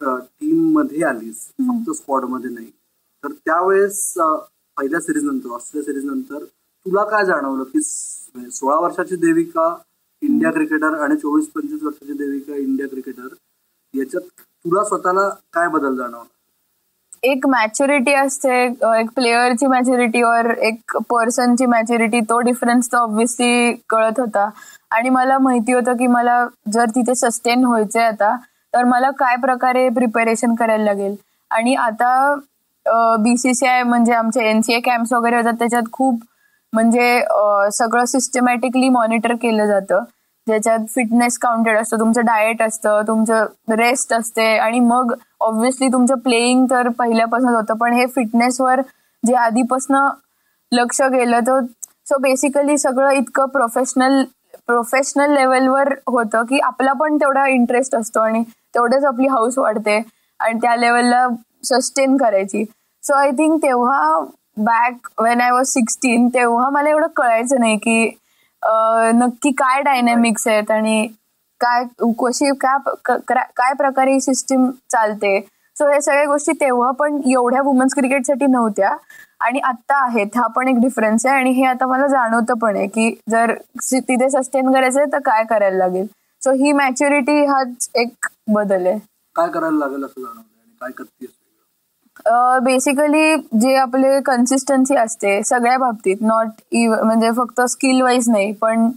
टीममध्ये 0.00 1.04
आलीस 1.06 1.46
फक्त 1.58 1.90
स्क्वॉडमध्ये 1.96 2.50
नाही. 2.50 2.70
तर 3.24 3.32
त्यावेळेस 3.32 4.12
पहिल्या 4.80 5.00
सिरीज 5.00 5.24
नंतर 5.24 5.50
ऑस्ट्रेलिया 5.54 5.92
सिरीज 5.92 6.04
नंतर 6.04 6.44
तुला 6.86 7.02
काय 7.04 7.24
जाणवलं 7.26 7.62
की 7.62 7.80
सोळा 7.80 8.76
वर्षाची 8.80 9.16
देविका 9.16 9.74
इंडिया 10.22 10.50
क्रिकेटर 10.52 10.94
आणि 11.04 11.16
चोवीस 11.16 11.46
पंचवीस 11.54 11.82
वर्षाची 11.82 12.12
देविका 12.12 12.56
इंडिया 12.56 12.88
क्रिकेटर 12.88 13.34
याच्यात 13.94 14.40
तुला 14.64 14.84
स्वतःला 14.84 15.28
काय 15.54 15.68
बदल 15.68 15.96
जाणवला? 15.96 16.24
एक 17.22 17.46
मॅच्युरिटी 17.46 18.12
असते 18.14 18.64
एक 19.00 19.10
प्लेअरची 19.16 19.66
मॅच्युरिटी 19.66 20.22
और 20.22 20.50
एक 20.68 20.96
पर्सनची 21.10 21.66
मॅच्युरिटी 21.66 22.20
तो 22.30 22.38
डिफरन्स 22.40 22.92
तर 22.92 22.98
ऑब्व्हियसली 22.98 23.72
कळत 23.90 24.20
होता. 24.20 24.48
आणि 24.90 25.08
मला 25.10 25.38
माहिती 25.38 25.72
होतं 25.72 25.96
की 25.96 26.06
मला 26.06 26.44
जर 26.72 26.90
तिथे 26.94 27.14
सस्टेन 27.14 27.64
व्हायचंय 27.64 28.04
आता 28.04 28.36
तर 28.74 28.84
मला 28.84 29.10
काय 29.18 29.36
प्रकारे 29.42 29.88
प्रिपेरेशन 29.96 30.54
करायला 30.54 30.84
लागेल? 30.84 31.14
आणि 31.50 31.74
आता 31.74 32.34
बीसीसीआय 33.20 33.82
म्हणजे 33.82 34.12
आमचे 34.12 34.44
एनसीए 34.50 34.80
कॅम्प्स 34.80 35.12
वगैरे 35.12 35.36
होतात 35.36 35.54
त्याच्यात 35.58 35.90
खूप 35.92 36.22
म्हणजे 36.72 37.20
सगळं 37.72 38.04
सिस्टमॅटिकली 38.04 38.88
मॉनिटर 38.88 39.34
केलं 39.42 39.66
जातं. 39.66 40.04
ज्याच्यात 40.46 40.78
फिटनेस 40.88 41.38
काउंटेड 41.38 41.76
असतं 41.78 41.98
तुमचं 42.00 42.24
डाएट 42.24 42.62
असतं 42.62 43.02
तुमचं 43.08 43.74
रेस्ट 43.78 44.12
असते 44.14 44.46
आणि 44.58 44.80
मग 44.80 45.12
ऑब्व्हियसली 45.40 45.88
तुमचं 45.88 46.18
प्लेईंग 46.18 46.66
तर 46.70 46.88
पहिल्यापासूनच 46.88 47.54
होतं 47.54 47.76
पण 47.78 47.92
हे 47.92 48.06
फिटनेसवर 48.06 48.80
जे 49.22 49.34
आधीपासनं 49.34 50.08
लक्ष 50.72 51.00
गेलं 51.02 51.40
तर 51.40 51.60
सो 52.08 52.18
बेसिकली 52.18 52.78
सगळं 52.78 53.10
इतकं 53.10 53.46
प्रोफेशनल 53.48 54.22
प्रोफेशनल 54.66 55.34
लेवलवर 55.34 55.92
होतं 56.06 56.42
की 56.42 56.58
आपला 56.58 56.92
पण 56.92 57.16
तेवढा 57.16 57.46
इंटरेस्ट 57.48 57.94
असतो 57.94 58.20
आणि 58.20 58.42
तेवढंच 58.74 59.04
आपली 59.04 59.26
हाऊस 59.26 59.58
वाढते 59.58 60.00
आणि 60.40 60.58
त्या 60.58 60.76
लेवलला 60.76 61.26
सस्टेन 61.64 62.16
करायची. 62.16 62.64
सो 63.04 63.14
आय 63.14 63.30
थिंक 63.38 63.60
तेव्हा 63.62 64.18
back 64.64 65.08
when 65.22 65.40
I 65.40 65.50
was 65.50 65.66
sixteen 65.68 66.28
तेव्हा 66.34 66.68
मला 66.70 66.90
एवढं 66.90 67.06
कळायचं 67.16 67.60
नाही 67.60 67.76
की 67.86 68.04
नक्की 69.18 69.50
काय 69.58 69.82
डायनॅमिक्स 69.82 70.46
आहेत 70.48 70.70
आणि 70.70 71.06
काय 71.60 71.84
कशी 72.20 72.50
काय 72.60 73.72
प्रकारे 73.78 74.12
ही 74.12 74.20
सिस्टीम 74.20 74.70
चालते. 74.92 75.40
सो 75.76 75.90
हे 75.92 76.00
सगळ्या 76.00 76.24
गोष्टी 76.26 76.52
तेव्हा 76.60 76.90
पण 76.98 77.20
एवढ्या 77.30 77.62
वुमन्स 77.64 77.94
क्रिकेटसाठी 77.94 78.46
नव्हत्या. 78.46 78.94
आणि 79.40 79.60
आत्ता 79.64 79.96
आहेत 80.04 80.36
हा 80.36 80.46
पण 80.56 80.68
एक 80.68 80.80
डिफरन्स 80.80 81.26
आहे. 81.26 81.36
आणि 81.36 81.50
हे 81.50 81.64
आता 81.66 81.86
मला 81.86 82.06
जाणवतं 82.06 82.58
पण 82.62 82.76
आहे 82.76 82.86
की 82.86 83.10
जर 83.30 83.54
तिथे 83.92 84.28
सस्टेन 84.30 84.72
करायचंय 84.72 85.04
तर 85.12 85.18
काय 85.26 85.44
करायला 85.50 85.76
लागेल? 85.78 86.06
सो 86.42 86.52
ही 86.64 86.72
मॅच्युरिटी 86.72 87.44
हाच 87.46 87.88
एक 87.94 88.26
बदल 88.54 88.86
आहे. 88.86 88.98
काय 89.36 89.48
करायला 89.48 89.78
लागेल 89.78 90.04
असं 90.04 90.20
जाणवलं 90.20 90.40
आणि 90.40 90.76
काय 90.80 90.90
करते 90.98 91.26
बेसिकली 92.64 93.34
जे 93.60 93.74
आपले 93.76 94.20
कन्सिस्टन्सी 94.26 94.96
असते 94.96 95.42
सगळ्या 95.44 95.78
बाबतीत 95.78 96.16
नॉट 96.20 96.48
इव 96.72 96.94
म्हणजे 97.04 97.30
फक्त 97.36 97.60
स्किल 97.70 98.00
वाईज 98.02 98.28
नाही 98.30 98.52
पण 98.60 98.90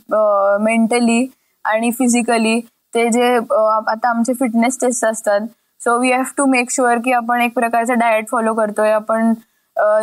मेंटली 0.63 1.25
आणि 1.65 1.91
फिजिकली 1.99 2.59
ते 2.93 3.07
जे 3.11 3.35
आता 3.35 4.09
आमचे 4.09 4.33
फिटनेस 4.39 4.77
टेस्ट 4.81 5.05
असतात. 5.05 5.41
So 5.81 5.97
we 5.99 6.11
have 6.11 6.23
to 6.37 6.45
make 6.45 6.71
sure 6.71 6.97
की 7.05 7.11
आपण 7.13 7.41
एक 7.41 7.53
प्रकारचा 7.53 7.93
डाएट 7.99 8.29
फॉलो 8.31 8.53
करतोय 8.53 8.91
आपण 8.91 9.33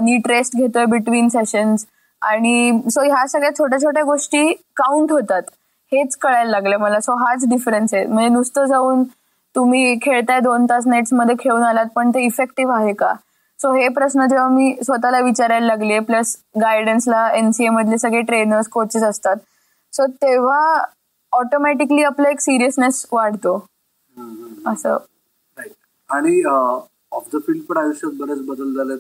नीट 0.02 0.26
रेस्ट 0.28 0.56
घेतोय 0.56 0.84
बिटवीन 0.90 1.28
सेशन्स 1.28 1.84
आणि 2.22 2.80
सो 2.90 3.02
ह्या 3.02 3.26
सगळ्या 3.28 3.50
छोट्या 3.58 3.78
छोट्या 3.80 4.02
गोष्टी 4.04 4.52
काउंट 4.76 5.12
होतात. 5.12 5.42
हेच 5.92 6.16
कळायला 6.22 6.50
लागलं 6.50 6.76
मला. 6.78 7.00
सो 7.00 7.14
हाच 7.18 7.44
डिफरन्स 7.50 7.94
आहे. 7.94 8.06
म्हणजे 8.06 8.28
नुसतं 8.28 8.64
जाऊन 8.66 9.02
तुम्ही 9.54 9.99
खेळताय 10.02 10.40
दोन 10.40 10.64
तास 10.71 10.87
नेट्समध्ये 10.87 11.35
खेळून 11.40 11.62
आलात 11.62 11.87
पण 11.95 12.11
ते 12.11 12.25
इफेक्टिव्ह 12.25 12.75
आहे 12.75 12.92
का? 12.92 13.12
सो 13.59 13.73
हे 13.75 13.88
प्रश्न 13.88 14.26
जेव्हा 14.26 14.49
मी 14.49 14.75
स्वतःला 14.85 15.19
विचारायला 15.21 15.66
लागले 15.66 15.99
प्लस 16.00 16.37
गायडन्सला 16.61 17.28
एनसीए 17.30 17.69
मधले 17.69 17.99
सगळे 17.99 18.21
ट्रेनर्स 18.21 18.69
कोचेस 18.69 19.02
असतात. 19.02 19.37
सो 19.92 20.07
तेव्हा 20.23 20.83
ऑटोमॅटिकली 21.33 22.02
आपला 22.02 22.30
एक 22.30 22.40
सिरियसनेस 22.40 23.07
वाढतो. 23.12 23.57
असं. 24.66 24.97
आणि 26.11 26.42
ऑफ 27.12 27.28
द 27.35 27.38
फील्ड 27.47 27.62
पण 27.64 27.76
आयुष्यात 27.76 28.12
बरेच 28.19 28.40
बदल 28.47 28.75
झालेत. 28.76 28.99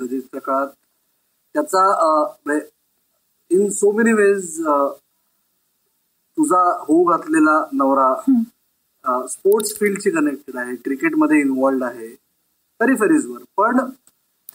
गजेच्या 0.00 0.40
काळात. 0.40 0.68
त्याचा 1.54 2.26
इन 3.50 3.68
सो 3.70 3.90
मेनी 3.92 4.12
वेज 4.12 4.60
तुझा 6.38 6.62
हो 6.78 7.02
घातलेला 7.04 7.62
नवरा 7.72 8.12
स्पोर्ट्स 9.28 9.74
फील्डशी 9.78 10.10
कनेक्टेड 10.10 10.56
आहे 10.58 10.74
क्रिकेटमध्ये 10.74 11.40
इन्वॉल्ड 11.40 11.84
आहे 11.84 12.08
पेरिफेरीजवर 12.80 13.38
पण 13.56 13.78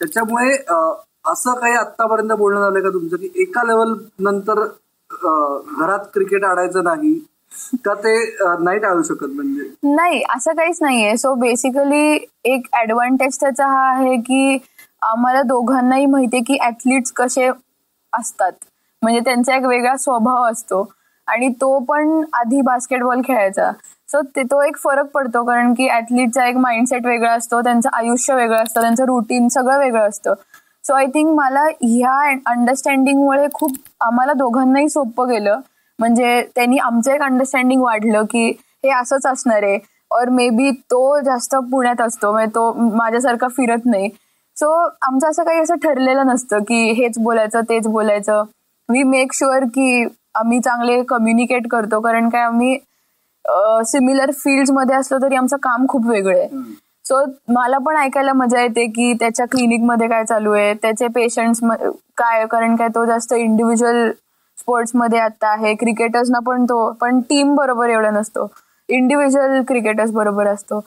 त्याच्यामुळे 0.00 0.54
असं 1.24 1.54
काही 1.54 1.74
आतापर्यंत 1.74 2.32
बोलणं 2.32 2.66
आलं 2.66 2.80
का 2.82 2.88
तुमचं 2.88 3.16
की 3.16 3.28
एका 3.42 3.62
लेवल 3.66 3.94
नंतर 4.18 4.62
घरात 5.78 6.04
क्रिकेट 6.14 6.44
आणायचं 6.44 6.84
नाही 6.84 7.18
का 7.84 7.94
ते 7.94 8.14
नाही 8.64 8.78
टाळू 8.78 9.02
शकत 9.02 9.26
म्हणजे? 9.26 9.62
नाही 9.84 10.22
असं 10.36 10.52
काहीच 10.56 10.78
नाहीये. 10.82 11.16
सो 11.16 11.34
बेसिकली 11.34 12.18
एक 12.44 12.66
ऍडव्हान्टेज 12.74 13.36
त्याचा 13.40 13.66
हा 13.66 13.88
आहे 13.90 14.16
की 14.18 14.58
आम्हाला 15.02 15.42
दोघांनाही 15.42 16.06
माहितीये 16.06 16.42
की 16.46 16.58
ऍथलीट्स 16.66 17.12
कसे 17.12 17.48
असतात. 18.12 18.52
म्हणजे 19.02 19.20
त्यांचा 19.20 19.56
एक 19.56 19.64
वेगळा 19.66 19.96
स्वभाव 19.96 20.44
असतो. 20.50 20.82
आणि 21.28 21.48
तो 21.60 21.78
पण 21.88 22.20
आधी 22.34 22.60
बास्केटबॉल 22.62 23.20
खेळायचा. 23.24 23.70
सो 24.12 24.20
ते 24.36 24.42
तो 24.44 24.60
एक 24.62 24.76
फरक 24.76 25.06
पडतो 25.14 25.42
कारण 25.44 25.72
की 25.74 25.88
ऍथलीटचा 25.88 26.46
एक 26.46 26.56
माइंडसेट 26.56 27.06
वेगळा 27.06 27.30
असतो 27.32 27.60
त्यांचं 27.60 27.88
आयुष्य 27.92 28.34
वेगळं 28.34 28.62
असतं 28.62 28.80
त्यांचं 28.80 29.04
रुटीन 29.04 29.48
सगळं 29.48 29.78
वेगळं 29.78 30.08
असतं. 30.08 30.34
सो 30.84 30.94
आय 30.94 31.06
थिंक 31.06 31.28
मला 31.36 31.62
ह्या 31.82 32.16
अंडरस्टँडिंगमुळे 32.46 33.46
खूप 33.54 33.76
आम्हाला 34.00 34.32
दोघांनाही 34.32 34.88
सोपं 34.88 35.28
गेलं. 35.28 35.60
म्हणजे 35.98 36.42
त्यांनी 36.54 36.78
आमचं 36.78 37.12
एक 37.12 37.22
अंडरस्टँडिंग 37.22 37.82
वाढलं 37.82 38.24
की 38.30 38.46
हे 38.84 38.90
असंच 38.90 39.26
असणार 39.26 39.62
आहे. 39.62 39.78
और 40.10 40.28
मे 40.28 40.48
बी 40.50 40.70
तो 40.90 41.20
जास्त 41.24 41.54
पुण्यात 41.70 42.00
असतो 42.00 42.32
म्हणजे 42.32 42.54
तो 42.54 42.72
माझ्यासारखा 42.96 43.48
फिरत 43.48 43.86
नाही. 43.86 44.08
सो 44.56 44.72
आमचं 45.02 45.28
असं 45.30 45.44
काही 45.44 45.60
असं 45.60 45.74
ठरलेलं 45.84 46.26
नसतं 46.26 46.62
की 46.62 46.84
हेच 46.92 47.18
बोलायचं 47.18 47.60
तेच 47.68 47.86
बोलायचं. 47.86 48.42
वी 48.88 49.02
मेक 49.02 49.32
शुअर 49.34 49.64
की 49.64 50.04
आम्ही 50.34 50.60
चांगले 50.60 51.02
कम्युनिकेट 51.02 51.68
करतो 51.70 52.00
कारण 52.00 52.28
काय 52.28 52.42
आम्ही 52.42 52.78
सिमिलर 53.86 54.30
फील्डमध्ये 54.34 54.96
असलो 54.96 55.18
तरी 55.22 55.36
आमचं 55.36 55.56
काम 55.62 55.86
खूप 55.88 56.06
वेगळं 56.06 56.38
आहे. 56.38 56.48
सो 57.04 57.24
मला 57.52 57.78
पण 57.86 57.96
ऐकायला 57.96 58.32
मजा 58.32 58.60
येते 58.62 58.86
की 58.86 59.12
त्याच्या 59.20 59.46
क्लिनिकमध्ये 59.50 60.08
काय 60.08 60.24
चालू 60.24 60.52
आहे 60.52 60.74
त्याचे 60.82 61.06
पेशंट्स 61.14 61.60
काय 62.18 62.46
कारण 62.50 62.76
काय 62.76 62.88
तो 62.94 63.04
जास्त 63.04 63.32
इंडिव्हिज्युअल 63.34 64.10
स्पोर्ट्समध्ये 64.58 65.18
आता 65.20 65.48
आहे. 65.52 65.74
क्रिकेटर्सना 65.74 66.38
पण 66.46 66.64
तो 66.64 66.90
पण 67.00 67.20
टीम 67.30 67.54
बरोबर 67.56 67.88
एवढा 67.90 68.10
नसतो. 68.10 68.46
इंडिव्हिज्युअल 68.88 69.62
क्रिकेटर्स 69.68 70.10
बरोबर 70.12 70.46
असतो. 70.46 70.80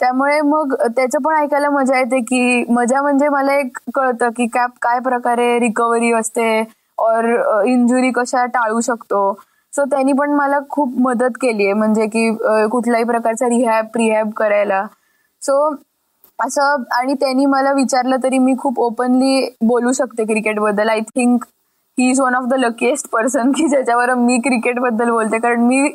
त्यामुळे 0.00 0.40
मग 0.40 0.74
त्याचं 0.86 1.22
पण 1.22 1.34
ऐकायला 1.36 1.70
मजा 1.70 1.98
येते 1.98 2.20
की 2.20 2.64
मजा 2.72 3.00
म्हणजे 3.02 3.28
मला 3.28 3.54
एक 3.58 3.78
कळतं 3.94 4.28
की 4.36 4.46
काय 4.54 4.66
काय 4.82 4.98
प्रकारे 5.00 5.58
रिकव्हरी 5.60 6.12
असते 6.12 6.62
और 6.98 7.24
इंजुरी 7.66 8.10
कशा 8.14 8.44
टाळू 8.46 8.80
शकतो. 8.80 9.32
सो 9.72 9.84
त्यांनी 9.90 10.12
पण 10.12 10.32
मला 10.34 10.58
खूप 10.70 10.94
मदत 11.00 11.36
केली 11.40 11.64
आहे. 11.64 11.72
म्हणजे 11.72 12.06
की 12.06 12.30
कुठल्याही 12.70 13.04
प्रकारचा 13.04 13.48
रिहॅब 13.48 13.86
प्रिहॅब 13.92 14.30
करायला. 14.36 14.84
सो 15.42 15.74
असं 16.38 16.82
आणि 16.96 17.14
त्यांनी 17.20 17.46
मला 17.46 17.72
विचारलं 17.72 18.16
तरी 18.22 18.38
मी 18.38 18.54
खूप 18.58 18.78
ओपनली 18.80 19.48
बोलू 19.66 19.92
शकते 19.92 20.24
क्रिकेटबद्दल 20.24 20.88
I 20.88 21.00
think 21.14 21.44
he 21.98 22.10
is 22.10 22.20
one 22.20 22.34
of 22.34 22.44
the 22.50 22.54
luckiest 22.58 23.08
person 23.12 23.50
की 23.56 23.68
ज्याच्यावर 23.68 24.14
मी 24.14 24.38
क्रिकेटबद्दल 24.44 25.10
बोलते. 25.10 25.38
कारण 25.38 25.66
मी 25.66 25.88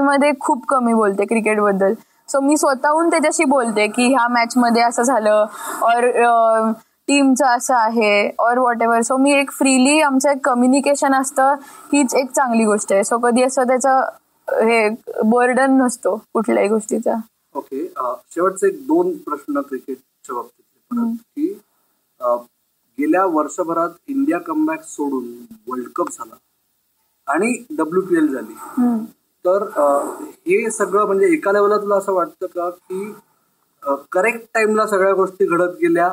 मध्ये 0.00 0.30
खूप 0.40 0.64
कमी 0.68 0.92
बोलते 0.94 1.24
क्रिकेटबद्दल 1.26 1.94
सो 2.28 2.40
मी 2.40 2.56
स्वतःहून 2.56 3.08
त्याच्याशी 3.10 3.44
बोलते 3.48 3.86
की 3.86 4.06
ह्या 4.08 4.26
मॅचमध्ये 4.30 4.82
असं 4.82 5.02
झालं. 5.02 5.44
और 5.82 6.06
टीमचं 7.08 7.46
असं 7.46 7.74
आहे 7.74 8.30
और 8.40 8.58
वॉट 8.58 8.82
एव्हर 8.82 9.02
सो 9.02 9.16
मी 9.16 9.32
एक 9.34 9.50
फ्रीली 9.52 10.00
आमचं 10.00 10.30
एक 10.30 10.44
कम्युनिकेशन 10.44 11.14
असतं 11.14 11.54
हीच 11.92 12.14
एक 12.14 12.30
चांगली 12.30 12.64
गोष्ट 12.64 12.92
आहे. 12.92 13.04
सो 13.04 13.18
कधी 13.18 13.42
असं 13.42 13.66
त्याचं 13.68 14.00
हे 14.64 14.88
बर्डन 15.30 15.76
नसतो 15.82 16.16
कुठल्याही 16.34 16.68
गोष्टीचा. 16.68 17.14
ओके 17.54 17.86
शेवटचे 17.86 18.66
एक 18.68 18.86
दोन 18.86 19.16
प्रश्न 19.26 19.60
क्रिकेटच्या 19.60 20.34
बाबतीत 20.34 21.14
की 21.36 21.46
गेल्या 22.98 23.24
वर्षभरात 23.26 23.90
इंडिया 24.08 24.38
कमबॅक 24.46 24.82
सोडून 24.84 25.24
वर्ल्ड 25.68 25.88
कप 25.96 26.10
झाला 26.12 26.34
आणि 27.26 27.52
डब्ल्यू 27.78 28.02
पी 28.02 28.16
एल 28.16 28.26
झाली. 28.34 28.54
तर 29.44 29.62
हे 30.46 30.70
सगळं 30.70 31.06
म्हणजे 31.06 31.32
एका 31.32 31.52
लेवलला 31.52 31.76
तुला 31.82 31.96
असं 31.96 32.12
वाटतं 32.12 32.46
का 32.54 32.68
की 32.70 33.12
करेक्ट 34.12 34.46
टाइमला 34.54 34.86
सगळ्या 34.86 35.12
गोष्टी 35.14 35.46
घडत 35.46 35.76
गेल्या 35.80 36.08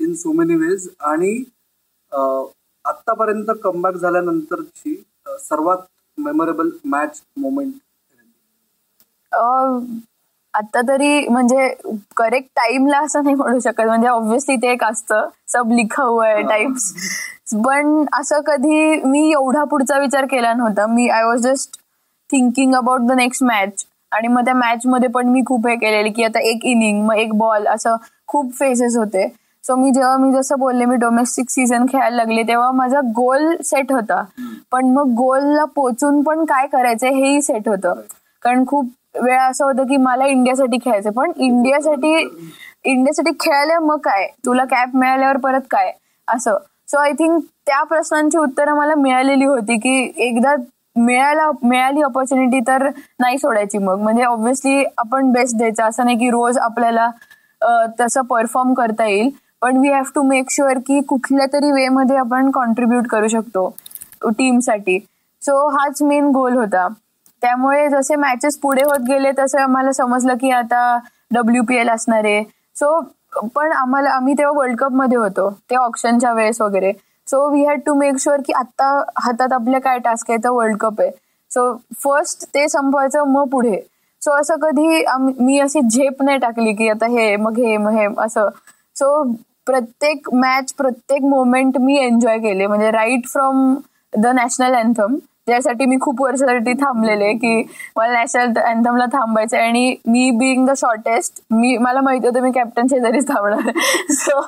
इन 0.00 0.14
सो 0.14 0.32
मेनी 0.32 0.54
वेज 0.56 0.88
आणि 1.02 1.32
आत्तापर्यंत 2.84 3.50
कमबॅक 3.64 3.94
झाल्यानंतरची 3.94 4.94
सर्वात 5.40 5.78
मेमोरेबल 6.18 6.70
मॅच 6.84 7.20
मोमेंट 7.36 7.72
अं, 9.32 9.78
आता 10.54 10.80
तरी 10.88 11.26
म्हणजे 11.28 11.68
करेक्ट 12.16 12.48
टाइमला 12.56 12.98
असं 12.98 13.22
नाही 13.24 13.34
म्हणू 13.34 13.58
शकत. 13.60 13.80
म्हणजे 13.80 14.08
ऑब्व्हियसली 14.08 14.56
ते 14.56 14.70
एक 14.72 14.82
असतं. 14.84 15.28
सब 15.48 15.70
लिखा 15.72 16.02
हुआ 16.02 16.26
आहे 16.26 16.42
टाइम्स 16.48 16.92
पण 17.64 18.04
असं 18.12 18.40
कधी 18.46 19.00
मी 19.04 19.30
एवढा 19.30 19.62
पुढचा 19.64 19.98
विचार 19.98 20.24
केला 20.30 20.52
नव्हता. 20.54 20.86
मी 20.86 21.08
I 21.08 21.22
was 21.24 21.40
just 21.42 21.76
thinking 22.30 22.74
about 22.74 23.00
the 23.02 23.12
next 23.12 23.44
match 23.44 23.84
आणि 24.12 24.28
मग 24.28 24.44
त्या 24.44 24.54
मॅच 24.54 24.86
मध्ये 24.86 25.08
पण 25.08 25.28
मी 25.28 25.40
खूप 25.46 25.66
हे 25.68 25.76
केलेले 25.76 26.10
की 26.10 26.24
आता 26.24 26.40
एक 26.50 26.64
इनिंग 26.64 27.02
मग 27.06 27.16
एक 27.16 27.32
बॉल 27.38 27.66
असं 27.68 27.96
खूप 28.28 28.52
फेजेस 28.58 28.96
होते. 28.96 29.26
सो 29.70 29.74
मी 29.76 29.90
जेव्हा 29.92 30.16
मी 30.18 30.30
जसं 30.32 30.58
बोलले 30.58 30.84
मी 30.84 30.96
डोमेस्टिक 30.96 31.50
सीझन 31.50 31.84
खेळायला 31.88 32.16
लागले 32.16 32.42
तेव्हा 32.42 32.70
माझा 32.72 33.00
गोल 33.16 33.44
सेट 33.64 33.92
होता. 33.92 34.22
पण 34.72 34.86
मग 34.92 35.08
गोलला 35.16 35.64
पोचून 35.74 36.20
पण 36.22 36.44
काय 36.44 36.66
करायचं 36.66 37.06
हेही 37.06 37.42
सेट 37.42 37.68
होतं. 37.68 38.00
कारण 38.42 38.64
खूप 38.68 38.88
वेळा 39.22 39.44
असं 39.44 39.64
होतं 39.64 39.86
की 39.88 39.96
मला 39.96 40.26
इंडियासाठी 40.26 40.78
खेळायचं 40.84 41.10
पण 41.12 41.32
इंडियासाठी 41.36 42.12
इंडियासाठी 42.84 43.30
खेळायला 43.40 43.78
मग 43.80 43.98
काय? 44.04 44.26
तुला 44.46 44.64
कॅप 44.64 44.96
मिळाल्यावर 44.96 45.36
परत 45.36 45.60
काय? 45.70 45.92
असं. 46.28 46.56
सो 46.88 46.98
आय 46.98 47.12
थिंक 47.18 47.40
त्या 47.66 47.82
प्रश्नांची 47.84 48.38
उत्तरं 48.38 48.76
मला 48.76 48.94
मिळालेली 48.98 49.44
होती 49.44 49.76
की 49.78 50.12
एकदा 50.28 50.54
मिळायला 50.96 51.50
मिळाली 51.62 52.02
ऑपॉर्च्युनिटी 52.02 52.60
तर 52.68 52.88
नाही 53.20 53.38
सोडायची 53.38 53.78
मग. 53.78 54.00
म्हणजे 54.02 54.22
ऑब्व्हियसली 54.24 54.84
आपण 54.98 55.30
बेस्ट 55.32 55.56
द्यायचं. 55.56 55.82
असं 55.84 56.04
नाही 56.04 56.18
की 56.18 56.30
रोज 56.30 56.58
आपल्याला 56.58 57.10
तसं 58.00 58.22
परफॉर्म 58.30 58.72
करता 58.74 59.06
येईल. 59.06 59.30
पण 59.62 59.76
we 59.78 59.90
have 59.92 60.10
to 60.14 60.22
make 60.22 60.50
sure 60.50 60.78
की 60.86 61.00
कुठल्या 61.08 61.46
तरी 61.52 61.70
वे 61.72 61.88
मध्ये 61.88 62.16
आपण 62.16 62.50
कॉन्ट्रीब्युट 62.50 63.06
करू 63.08 63.28
शकतो 63.28 63.68
टीमसाठी 64.38 64.98
सो 65.42 65.68
हाच 65.76 66.02
मेन 66.02 66.26
गोल 66.32 66.56
होता. 66.56 66.86
त्यामुळे 67.42 67.88
जसे 67.88 68.16
मॅचेस 68.16 68.58
पुढे 68.62 68.82
होत 68.84 69.04
गेले 69.08 69.30
तसं 69.38 69.60
आम्हाला 69.60 69.92
समजलं 69.92 70.36
की 70.40 70.50
आता 70.50 70.98
डब्ल्यू 71.34 71.62
पी 71.68 71.76
एल 71.76 71.88
असणार 71.90 72.24
आहे. 72.24 72.42
सो 72.76 73.00
पण 73.54 73.72
आम्हाला 73.72 74.10
आम्ही 74.10 74.34
तेव्हा 74.38 74.58
वर्ल्ड 74.58 74.78
कपमध्ये 74.78 75.18
होतो 75.18 75.48
ते 75.70 75.76
ऑप्शनच्या 75.76 76.32
वेळेस 76.32 76.60
वगैरे. 76.60 76.92
So 77.26 77.48
we 77.50 77.64
had 77.66 77.80
to 77.86 77.94
make 77.94 78.16
sure 78.20 78.40
की 78.46 78.52
आत्ता 78.52 78.86
हातात 79.22 79.52
आपल्या 79.52 79.80
काय 79.80 79.98
टास्क 80.04 80.30
आहे 80.30 80.38
तर 80.44 80.48
वर्ल्ड 80.50 80.76
कप 80.80 81.00
आहे. 81.00 81.10
सो 81.50 81.72
फर्स्ट 82.04 82.44
ते 82.54 82.68
संपवायचं 82.68 83.28
मग 83.32 83.48
पुढे. 83.52 83.80
सो 84.22 84.30
असं 84.40 84.56
कधी 84.62 85.04
मी 85.44 85.58
अशी 85.60 85.80
झेप 85.82 86.22
नाही 86.22 86.38
टाकली 86.38 86.72
की 86.74 86.88
आता 86.88 87.06
हे 87.10 87.34
मग 87.36 87.58
हे 87.58 87.76
मग 87.76 87.92
हे 87.98 88.06
असं. 88.24 88.48
सो 88.96 89.22
प्रत्येक 89.70 90.28
मॅच 90.34 90.72
प्रत्येक 90.74 91.22
मोमेंट 91.22 91.78
मी 91.80 91.98
एन्जॉय 91.98 92.38
केले. 92.38 92.66
म्हणजे 92.66 92.90
right 92.90 93.26
from 93.28 93.74
the 94.12 94.26
national 94.26 94.74
anthem 94.74 95.16
ज्यासाठी 95.46 95.86
मी 95.86 95.96
खूप 96.00 96.20
वर्षासाठी 96.22 96.72
थांबलेले 96.80 97.32
की 97.34 97.62
मला 97.96 98.12
नॅशनल 98.12 98.58
अँथमला 98.60 99.04
थांबायचं 99.12 99.56
आहे 99.56 99.66
आणि 99.66 99.94
मी 100.06 100.30
बिईंग 100.30 100.66
द 100.66 100.72
शॉर्टेस्ट 100.76 101.40
मी 101.50 101.76
मला 101.78 102.00
माहिती 102.00 102.26
होतं 102.26 102.42
मी 102.42 102.50
कॅप्टन 102.54 102.86
शेजारीच 102.86 103.28
थांबणार 103.28 103.70
सो 104.12 104.40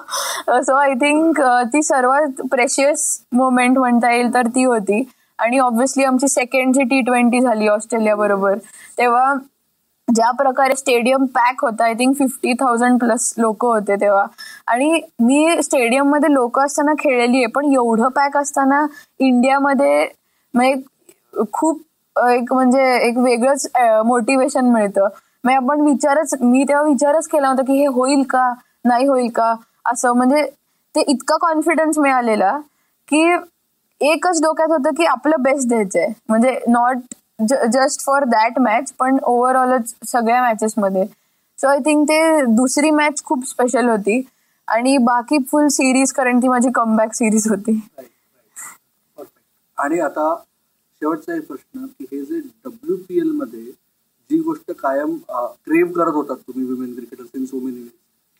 सो 0.62 0.74
आय 0.74 0.94
थिंक 1.00 1.40
ती 1.72 1.82
सर्वात 1.82 2.42
प्रेशियस 2.50 3.06
मोमेंट 3.32 3.78
म्हणता 3.78 4.12
येईल 4.12 4.32
तर 4.34 4.46
ती 4.46 4.64
होती. 4.64 5.02
आणि 5.38 5.58
ऑब्व्हियसली 5.58 6.04
आमची 6.04 6.28
सेकंडची 6.28 6.82
टी 6.82 7.00
ट्वेंटी 7.00 7.40
झाली 7.40 7.68
ऑस्ट्रेलिया 7.68 8.14
बरोबर 8.16 8.58
तेव्हा 8.98 9.32
ज्या 10.08 10.30
प्रकारे 10.38 10.74
स्टेडियम 10.76 11.24
पॅक 11.34 11.64
होता 11.64 11.84
I 11.84 11.94
think 11.98 12.14
fifty 12.16 12.52
thousand 12.60 12.98
plus 13.00 13.32
लोक 13.38 13.64
होते 13.64 13.96
तेव्हा. 14.00 14.24
आणि 14.66 15.00
मी 15.20 15.62
स्टेडियममध्ये 15.62 16.32
लोक 16.32 16.58
असताना 16.60 16.92
खेळलेली 16.98 17.36
आहे 17.36 17.46
पण 17.54 17.72
एवढं 17.72 18.08
पॅक 18.16 18.36
असताना 18.36 18.84
इंडियामध्ये 19.20 20.06
म्हणजे 20.54 21.44
खूप 21.52 21.80
एक 22.30 22.52
म्हणजे 22.52 22.82
एक 23.06 23.18
वेगळंच 23.18 23.66
मोटिवेशन 24.06 24.70
मिळतं. 24.72 25.08
मग 25.44 25.52
आपण 25.52 25.80
विचारच 25.80 26.34
मी 26.40 26.64
तेव्हा 26.68 26.84
विचारच 26.84 27.28
केला 27.28 27.48
होता 27.48 27.62
की 27.66 27.78
हे 27.78 27.86
होईल 27.86 28.22
का? 28.30 28.52
नाही 28.84 29.06
होईल 29.06 29.28
का? 29.34 29.54
असं 29.92 30.12
म्हणजे 30.16 30.42
ते 30.94 31.00
इतका 31.08 31.36
कॉन्फिडन्स 31.40 31.98
मिळालेला 31.98 32.56
की 33.08 33.22
एकच 34.00 34.40
डोक्यात 34.42 34.70
होतं 34.70 34.94
की 34.96 35.04
आपलं 35.06 35.42
बेस्ट 35.42 35.68
द्यायचंय. 35.68 36.06
म्हणजे 36.28 36.58
not 36.68 36.98
just 37.38 38.04
for 38.04 38.24
that 38.24 38.58
match 38.60 38.92
पण 38.98 39.18
ओव्हरऑलच 39.22 39.94
सगळ्या 40.08 40.42
मॅचेस 40.42 40.74
मध्ये. 40.78 41.04
सो 41.58 41.68
आय 41.68 41.78
थिंक 41.84 42.08
ते 42.08 42.20
दुसरी 42.56 42.90
मॅच 42.90 43.22
खूप 43.24 43.46
स्पेशल 43.48 43.88
होती. 43.88 44.20
आणि 44.68 44.96
बाकी 45.04 45.38
फुल 45.50 45.66
सिरीज 45.68 46.12
कारण 46.12 46.38
ती 46.42 46.48
माझी 46.48 46.70
कमबॅक 46.74 47.14
सिरीज 47.14 47.48
होती. 47.48 47.78
आणि 49.78 49.98
आता 50.00 50.34
शेवटचा 51.02 51.34
एक 51.34 51.46
प्रश्न 51.46 51.86
की 51.86 52.04
हे 52.12 52.24
जे 52.24 52.40
डब्ल्यू 52.40 52.96
पी 53.08 53.18
एलमध्ये 53.20 53.62
जी 54.30 54.38
गोष्ट 54.42 54.70
कायम 54.78 55.16
क्रेम 55.28 55.92
करत 55.92 56.14
होतात 56.14 56.36
तुम्ही 56.36 56.66
women 56.66 56.92
cricketers 56.94 57.28
in 57.34 57.44
so 57.44 57.60
many 57.60 57.86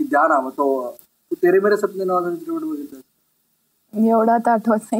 की 0.01 0.05
द्या 0.05 0.27
ना 0.29 0.41
मग 0.41 0.51
तो 0.51 0.95
तेरे 1.43 1.59
मेरे 1.61 1.77
सपने 1.77 2.05
नावाचा 2.05 2.35
चित्रपट 2.35 2.63
बघितला 2.63 3.01
एवढा 3.95 4.37
तर 4.39 4.51
आठवत 4.51 4.93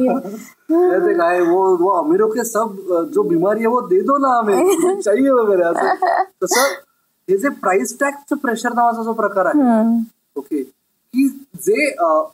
नाही 1.17 1.39
वो 1.41 1.61
वो 1.77 1.89
अमीरों 1.91 2.27
के 2.27 2.43
सब 2.43 2.75
जो 3.13 3.23
बीमारी 3.23 3.59
है 3.61 3.67
वो 3.67 3.81
दे 3.81 3.99
दो 4.01 4.17
ना 4.17 4.37
हमें 4.37 5.01
चाहिए 5.01 5.29
वगैरे 5.29 5.63
असं. 5.63 6.23
तसं 6.43 6.73
हे 7.27 7.37
जे 7.37 7.49
प्राइस 7.61 7.97
टॅगचं 7.99 8.35
प्रेशर 8.35 8.73
नावाचा 8.73 9.03
जो 9.03 9.13
प्रकार 9.13 9.45
आहे 9.45 9.99
ओके 10.35 10.63
की 10.63 11.27
जे 11.61 11.89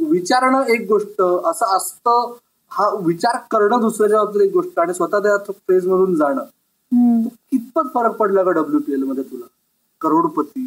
विचारणं 0.09 0.63
एक 0.73 0.87
गोष्ट 0.87 1.21
असं 1.21 1.75
असतं 1.77 2.33
हा 2.71 2.89
विचार 3.05 3.37
करणं 3.51 3.79
दुसऱ्याच्या 3.81 4.23
बाबतीत 4.23 4.41
एक 4.41 4.51
गोष्ट 4.53 4.79
आणि 4.79 4.93
स्वतः 4.93 5.19
त्या 5.19 5.37
फेज 5.51 5.87
मधून 5.87 6.15
जाणं. 6.15 6.43
कितपत 7.51 7.87
फरक 7.93 8.11
पडला 8.11 8.43
का 8.43 8.51
डब्ल्यू 8.51 8.79
पी 8.79 8.93
एलमध्ये 8.93 9.23
तुला? 9.23 9.45
करोडपती 10.01 10.61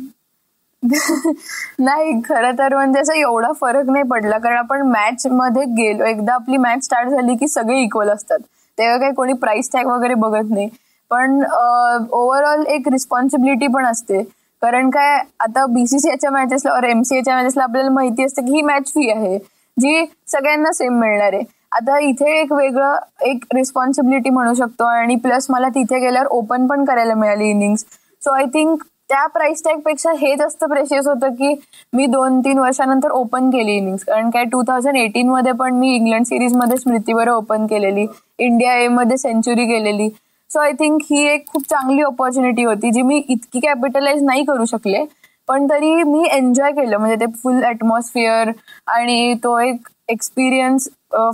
नाही 1.80 2.12
खरं 2.24 2.52
तर 2.58 2.74
म्हणजे 2.74 3.00
असं 3.00 3.14
एवढा 3.14 3.50
फरक 3.60 3.90
नाही 3.90 4.04
पडला 4.04 4.38
कारण 4.38 4.56
आपण 4.56 4.82
मॅच 4.86 5.26
मध्ये 5.32 5.64
गेलो 5.76 6.04
एकदा 6.04 6.34
आपली 6.34 6.56
मॅच 6.56 6.84
स्टार्ट 6.84 7.08
झाली 7.08 7.36
की 7.36 7.48
सगळे 7.48 7.80
इक्वल 7.82 8.08
असतात. 8.10 8.38
तेव्हा 8.78 8.96
काही 8.98 9.12
कोणी 9.14 9.32
प्राइस 9.34 9.70
टॅग 9.72 9.86
वगैरे 9.86 10.14
बघत 10.14 10.50
नाही. 10.50 10.68
पण 11.10 11.42
ओव्हरऑल 11.44 12.64
एक 12.66 12.88
रिस्पॉन्सिबिलिटी 12.88 13.66
पण 13.66 13.86
असते. 13.86 14.22
कारण 14.62 14.90
काय 14.90 15.18
आता 15.40 15.64
बीसीसीआयच्या 15.66 16.30
मॅचेसला 16.30 16.72
और 16.72 16.84
एमसीएच्या 16.84 17.34
मॅचेसला 17.36 17.62
आपल्याला 17.62 17.90
माहिती 17.90 18.24
असते 18.24 18.42
की 18.42 18.52
ही 18.52 18.60
मॅच 18.62 18.92
फी 18.94 19.10
आहे 19.10 19.38
जी 19.76 20.04
सगळ्यांना 20.28 20.72
सेम 20.72 20.98
मिळणार 21.00 21.32
आहे. 21.32 21.42
आता 21.72 21.98
इथे 22.00 22.30
एक 22.40 22.52
वेगळं 22.52 22.96
एक 23.26 23.44
रिस्पॉन्सिबिलिटी 23.54 24.30
म्हणू 24.30 24.54
शकतो 24.54 24.84
आणि 24.86 25.14
प्लस 25.16 25.46
मला 25.50 25.68
तिथे 25.74 25.98
गेल्यावर 26.00 26.26
ओपन 26.30 26.66
पण 26.66 26.84
करायला 26.84 27.14
मिळाली 27.14 27.48
इनिंग्स 27.50 27.84
सो 28.22 28.32
आय 28.32 28.44
थिंक 28.54 28.82
त्या 29.12 29.26
प्राइस 29.26 29.62
टॅगपेक्षा 29.64 30.10
हे 30.18 30.34
जास्त 30.36 30.64
प्रेशियस 30.64 31.06
होतं 31.06 31.32
की 31.34 31.54
मी 31.92 32.06
दोन 32.06 32.38
तीन 32.40 32.58
वर्षानंतर 32.58 33.10
ओपन 33.12 33.48
केली 33.50 33.72
इनिंग्स 33.76 34.04
कारण 34.04 34.28
काय 34.30 34.44
टू 34.52 34.62
थाउजंड 34.68 34.96
एटीन 34.96 35.28
मध्ये 35.30 35.52
पण 35.52 35.74
मी 35.78 35.94
इंग्लंड 35.94 36.26
सिरीजमध्ये 36.26 36.76
स्मृतीवर 36.76 37.28
ओपन 37.28 37.66
केलेली. 37.66 38.06
इंडिया 38.38 38.74
ए 38.74 38.86
मध्ये 38.88 39.16
सेंचुरी 39.16 39.66
केलेली 39.66 40.08
सो 40.50 40.60
आय 40.60 40.72
थिंक 40.78 41.02
ही 41.10 41.20
एक 41.32 41.46
खूप 41.48 41.62
चांगली 41.70 42.02
ऑपॉर्च्युनिटी 42.02 42.64
होती 42.64 42.90
जी 42.92 43.02
मी 43.02 43.22
इतकी 43.28 43.60
कॅपिटलाइज 43.60 44.22
नाही 44.22 44.44
करू 44.44 44.64
शकले. 44.64 45.04
पण 45.48 45.66
तरी 45.70 46.02
मी 46.02 46.28
एन्जॉय 46.32 46.72
केलं. 46.72 46.96
म्हणजे 46.96 47.16
ते 47.20 47.26
फुल 47.42 47.62
ॲटमॉस्फिअर 47.64 48.50
आणि 48.94 49.34
तो 49.44 49.58
एक 49.58 49.88
एक्सपिरियन्स 50.08 50.88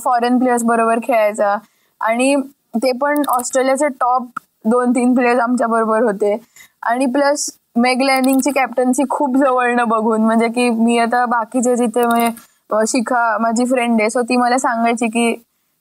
फॉरेन 0.04 0.38
प्लेयर्स 0.38 0.64
बरोबर 0.64 0.98
खेळायचा. 1.04 1.56
आणि 2.00 2.34
ते 2.82 2.92
पण 3.00 3.22
ऑस्ट्रेलियाचे 3.36 3.88
टॉप 4.00 4.28
दोन 4.66 4.90
तीन 4.94 5.14
प्लेयर्स 5.14 5.40
आमच्या 5.40 5.66
बरोबर 5.66 6.02
होते. 6.02 6.36
आणि 6.82 7.06
प्लस 7.06 7.50
मेग 7.78 8.00
लॅनिंगची 8.02 8.50
कॅप्टन्सी 8.50 9.04
खूप 9.10 9.36
जवळनं 9.36 9.88
बघून 9.88 10.22
म्हणजे 10.24 10.48
की 10.48 10.68
मी 10.70 10.98
आता 10.98 11.24
बाकीचे 11.26 11.76
जिथे 11.76 12.06
म्हणजे 12.06 12.86
शिखा 12.86 13.36
माझी 13.40 13.64
फ्रेंड 13.64 14.00
आहे 14.00 14.10
सो 14.10 14.22
ती 14.28 14.36
मला 14.36 14.58
सांगायची 14.58 15.06
की 15.08 15.34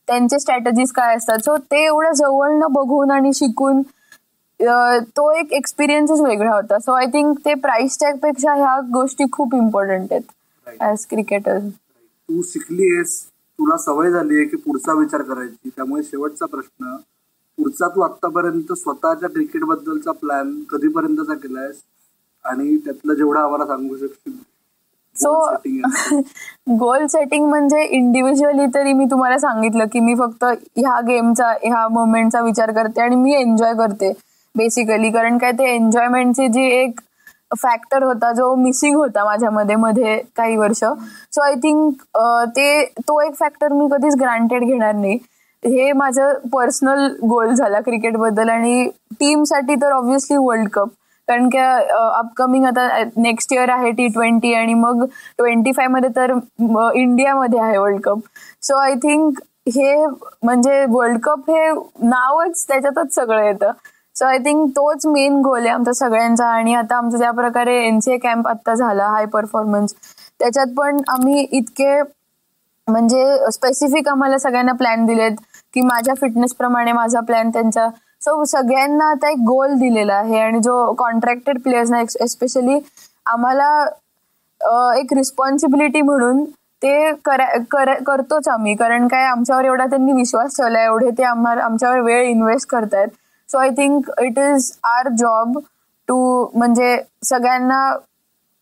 त्यांचे 0.07 0.39
स्ट्रॅटजीज 0.39 0.91
काय 0.91 1.15
असतात. 1.15 1.37
सो 1.37 1.55
ते 1.71 1.83
एवढं 1.85 2.11
जवळनं 2.15 2.73
बघून 2.73 3.11
आणि 3.11 3.31
शिकून 3.35 3.81
तो 5.17 5.29
एक 5.39 5.51
एक्सपिरियन्सच 5.53 6.21
वेगळा 6.21 6.53
होता. 6.53 6.79
सो 6.79 6.91
आय 6.91 7.05
थिंक 7.13 7.37
ते 7.45 7.53
प्राइस 7.65 7.97
टॅगपेक्षा 8.01 8.53
ह्या 8.55 8.79
गोष्टी 8.93 9.25
खूप 9.31 9.55
इम्पॉर्टंट 9.55 10.13
आहेत 10.13 10.81
ऍज 10.83 11.05
क्रिकेटर 11.09 11.59
तू 11.59 12.41
शिकलीयस 12.45 13.21
तुला 13.25 13.77
सवय 13.83 14.09
झाली 14.11 14.35
आहे 14.35 14.45
की 14.45 14.57
पुढचा 14.57 14.93
विचार 14.99 15.21
करायची. 15.21 15.69
त्यामुळे 15.75 16.03
शेवटचा 16.03 16.45
प्रश्न 16.45 16.95
पुढचा 17.57 17.87
तू 17.95 18.01
आतापर्यंत 18.01 18.73
स्वतःच्या 18.73 19.29
क्रिकेट 19.29 19.63
बद्दलचा 19.65 20.11
प्लॅन 20.11 20.53
कधीपर्यंतचा 20.69 21.33
केलायस? 21.33 21.75
आणि 22.45 22.75
त्यातलं 22.85 23.13
जेवढं 23.13 23.39
आम्हाला 23.39 23.65
सांगू 23.65 23.95
शकशील 23.97 24.35
सो. 25.15 25.33
गोल 26.79 27.05
सेटिंग 27.09 27.47
म्हणजे 27.49 27.81
इंडिव्हिज्युअली 27.85 28.65
तरी 28.75 28.93
मी 28.93 29.05
तुम्हाला 29.11 29.37
सांगितलं 29.39 29.85
की 29.93 29.99
मी 29.99 30.13
फक्त 30.15 30.43
ह्या 30.43 30.99
गेमचा 31.07 31.51
ह्या 31.63 31.87
मोमेंटचा 31.91 32.41
विचार 32.41 32.71
करते 32.71 33.01
आणि 33.01 33.15
मी 33.15 33.33
एन्जॉय 33.35 33.73
करते 33.77 34.11
बेसिकली 34.55 35.09
कारण 35.11 35.37
काय 35.37 35.51
ते 35.51 35.73
एन्जॉयमेंटची 35.75 36.47
जी 36.47 36.65
एक 36.73 36.99
फॅक्टर 37.57 38.03
होता 38.03 38.31
जो 38.33 38.53
मिसिंग 38.55 38.95
होता 38.97 39.23
माझ्यामध्ये 39.25 39.75
मध्ये 39.75 40.17
काही 40.37 40.55
वर्ष. 40.57 40.83
सो 40.83 41.41
आय 41.41 41.55
थिंक 41.63 42.01
ते 42.55 42.83
तो 42.99 43.19
एक 43.21 43.35
फॅक्टर 43.39 43.73
मी 43.73 43.87
कधीच 43.91 44.15
ग्रांटेड 44.21 44.63
घेणार 44.63 44.93
नाही. 44.93 45.17
हे 45.63 45.91
माझं 45.93 46.47
पर्सनल 46.53 47.07
गोल 47.29 47.53
झाला 47.53 47.79
क्रिकेटबद्दल 47.81 48.49
आणि 48.49 48.89
टीमसाठी 49.19 49.75
तर 49.75 49.91
ऑब्व्हियसली 49.91 50.37
वर्ल्ड 50.37 50.69
कप 50.73 50.89
कारण 51.27 51.49
की 51.49 51.57
अपकमिंग 51.57 52.65
आता 52.65 52.87
नेक्स्ट 53.17 53.53
इयर 53.53 53.69
आहे 53.69 53.91
टी 53.91 54.07
ट्वेंटी 54.07 54.53
आणि 54.53 54.73
मग 54.75 55.03
ट्वेंटी 55.37 55.71
फायमध्ये 55.77 56.09
तर 56.15 56.31
इंडियामध्ये 56.95 57.59
आहे 57.59 57.77
world 57.77 58.01
cup 58.01 58.19
so 58.61 58.77
I 58.77 58.93
think 59.03 59.39
हे 59.75 59.95
म्हणजे 60.43 60.83
वर्ल्ड 60.89 61.19
कप 61.23 61.49
हे 61.49 61.69
नावच 62.03 62.65
त्याच्यातच 62.67 63.13
सगळं 63.15 63.43
येतं. 63.43 63.71
सो 64.15 64.25
आय 64.25 64.37
थिंक 64.39 64.69
तोच 64.75 65.05
मेन 65.05 65.35
गोल 65.41 65.59
आहे 65.59 65.69
आमचा 65.69 65.91
सगळ्यांचा 65.93 66.45
आणि 66.47 66.73
आता 66.75 66.95
आमचा 66.97 67.17
ज्या 67.17 67.31
प्रकारे 67.31 67.75
एनसीए 67.85 68.17
कॅम्प 68.17 68.47
आता 68.47 68.73
झाला 68.75 69.07
हाय 69.07 69.25
परफॉर्मन्स 69.33 69.93
त्याच्यात 70.39 70.67
पण 70.77 70.97
आम्ही 71.09 71.45
इतके 71.51 71.99
म्हणजे 72.87 73.51
स्पेसिफिक 73.51 74.07
आम्हाला 74.07 74.37
सगळ्यांना 74.37 74.73
प्लॅन 74.73 75.05
दिलेत 75.05 75.37
की 75.73 75.81
माझ्या 75.81 76.13
फिटनेस 76.21 76.53
प्रमाणे 76.55 76.91
माझा 76.91 77.19
प्लॅन 77.27 77.49
त्यांचा. 77.49 77.87
सो 78.21 78.43
सगळ्यांना 78.47 79.09
आता 79.11 79.29
एक 79.29 79.37
गोल 79.47 79.73
दिलेला 79.79 80.13
आहे 80.15 80.39
आणि 80.39 80.59
जो 80.63 80.93
कॉन्ट्रॅक्टेड 80.99 81.59
प्लेयर्सना 81.63 82.01
एस्पेशली 82.23 82.79
आम्हाला 83.25 83.69
एक 84.99 85.13
रिस्पॉन्सिबिलिटी 85.13 86.01
म्हणून 86.01 86.43
ते 86.81 87.11
करतोच 87.21 88.47
आम्ही. 88.47 88.75
कारण 88.75 89.07
काय 89.07 89.25
आमच्यावर 89.25 89.65
एवढा 89.65 89.85
त्यांनी 89.85 90.13
विश्वास 90.13 90.57
ठेवला 90.57 90.83
एवढे 90.83 91.09
ते 91.17 91.23
आम्हाला 91.23 91.63
आमच्यावर 91.63 91.99
वेळ 92.01 92.25
इन्व्हेस्ट 92.27 92.69
करतायत. 92.69 93.07
So 93.49 93.57
I 93.57 93.69
think 93.77 94.09
it 94.21 94.39
is 94.39 94.71
our 94.85 95.07
job 95.19 95.57
to 96.07 96.17
म्हणजे 96.55 96.97
सगळ्यांना 97.25 97.93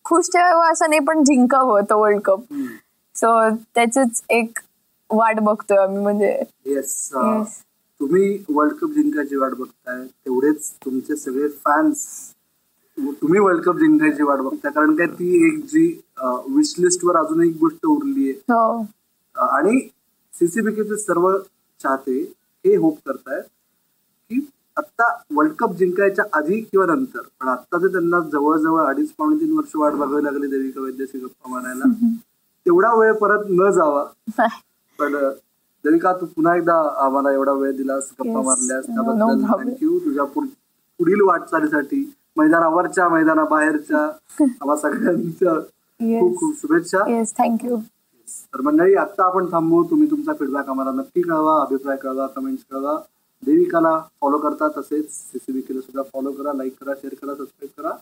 खुश 0.06 0.30
ठेवावं 0.34 0.72
असं 0.72 0.90
नाही 0.90 1.00
पण 1.06 1.24
जिंकावं 1.24 1.82
तो 1.90 2.00
वर्ल्ड 2.02 2.22
कप 2.26 2.44
सो 3.16 3.28
त्याचीच 3.76 4.22
एक 4.32 4.60
वाट 5.10 5.40
बघतोय 5.42 5.78
आम्ही 5.78 6.02
म्हणजे. 6.02 6.32
Yes 6.66 6.94
Yes. 7.16 7.52
तुम्ही 8.02 8.38
वर्ल्ड 8.50 8.74
कप 8.76 8.90
जिंकायची 8.92 9.36
वाट 9.36 9.52
बघताय 9.54 10.04
तेवढेच 10.06 10.70
तुमचे 10.86 11.16
सगळे 11.16 11.48
फॅन्स 11.66 12.06
तुम्ही 13.22 13.40
वर्ल्ड 13.40 13.64
कप 13.64 13.78
जिंकायची 13.78 14.24
वाट 14.24 14.40
बघताय 14.40 14.72
कारण 14.72 14.96
काय 14.96 15.08
ती 15.10 15.46
एक 15.48 15.64
जी 15.66 15.86
विश 16.50 16.74
लिस्ट 16.78 17.06
वर 17.06 17.16
अजून 17.18 17.44
एक 17.44 17.56
गोष्ट 17.60 17.86
उरली 17.86 18.30
आहे 18.30 18.52
हो. 18.52 18.82
अं, 18.82 19.48
आणि 19.48 19.80
सीसीबीकेचे 20.34 20.98
सर्व 20.98 21.32
चाहते 21.82 22.20
हे 22.66 22.76
होप 22.76 22.98
करतायत 23.06 23.44
की 24.32 24.46
आत्ता 24.78 25.08
वर्ल्ड 25.32 25.54
कप 25.60 25.76
जिंकायच्या 25.78 26.26
आधी 26.34 26.60
किंवा 26.62 26.86
नंतर 26.86 27.22
पण 27.42 27.48
आता 27.48 27.78
जे 27.80 27.92
त्यांना 27.92 28.20
जवळजवळ 28.32 28.86
अडीच 28.86 29.12
पावणे 29.12 29.40
तीन 29.40 29.52
वर्ष 29.58 29.76
वाट 29.76 29.94
बघावी 29.96 30.24
लागली 30.24 30.48
देविका 30.48 30.82
वैद्यशी 30.82 31.20
गप्पा 31.20 31.50
मारायला 31.52 31.94
तेवढा 32.66 32.94
वेळ 32.96 33.14
परत 33.14 33.44
न 33.50 33.70
जावा. 33.72 34.04
पण 35.00 35.16
देविका 35.84 36.14
तू 36.14 36.26
पुन्हा 36.26 36.56
एकदा 36.56 36.76
आम्हाला 36.98 37.32
एवढा 37.32 37.52
वेळ 37.52 37.76
दिलास 37.76 38.10
गप्पा. 38.12 38.42
मारल्यास 38.42 38.86
त्याबद्दल. 38.86 39.44
थँक्यू 39.64 40.00
तुझ्या 40.00 40.24
पुढ- 40.24 40.48
पुढील 41.00 41.22
वाटचालीसाठी 41.22 42.14
मैदानावरच्या 42.38 43.10
मैदानाबाहेरच्या 43.10 44.00
आम्हा 44.62 44.76
सगळ्यांच्या 44.76 45.54
खूप 46.20 46.38
खूप 46.40 46.56
शुभेच्छा. 46.56 47.00
थँक्यू 47.38 47.78
तर 48.54 48.62
मंडळी 48.62 48.96
आता 48.96 49.24
आपण 49.26 49.46
थांबू. 49.52 49.84
तुम्ही 49.84 50.12
तुमचा 50.12 50.34
फीडबॅक 50.34 50.70
आम्हाला 50.70 50.92
नक्की 50.92 51.22
कळवा 51.22 51.62
अभिप्राय 51.62 51.98
कळवा 51.98 52.28
कमेंट्स 52.28 52.64
कळवा. 52.72 52.98
देविकाला 53.46 54.02
फॉलो 54.22 54.38
करता 54.38 54.68
तसेच 54.68 55.12
सीसीबीकेला 55.12 55.82
सुद्धा 55.82 56.02
फॉलो 56.04 56.32
करा 56.32 56.54
लाईक 56.54 56.84
करा 56.84 56.94
शेअर 56.94 57.26
करा 57.26 57.36
सबस्क्राईब 57.36 57.82
करा. 57.82 57.96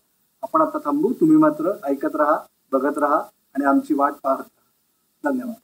आपण 0.44 0.62
आता 0.62 0.78
थांबू. 0.78 1.14
तुम्ही 1.14 1.38
मात्र 1.38 1.72
ऐकत 1.84 2.16
राहा 2.16 2.38
बघत 2.72 2.98
राहा. 2.98 3.22
आणि 3.56 3.66
आमची 3.66 3.94
वाट 3.94 4.14
पाहत. 4.24 4.44
धन्यवाद. 5.24 5.56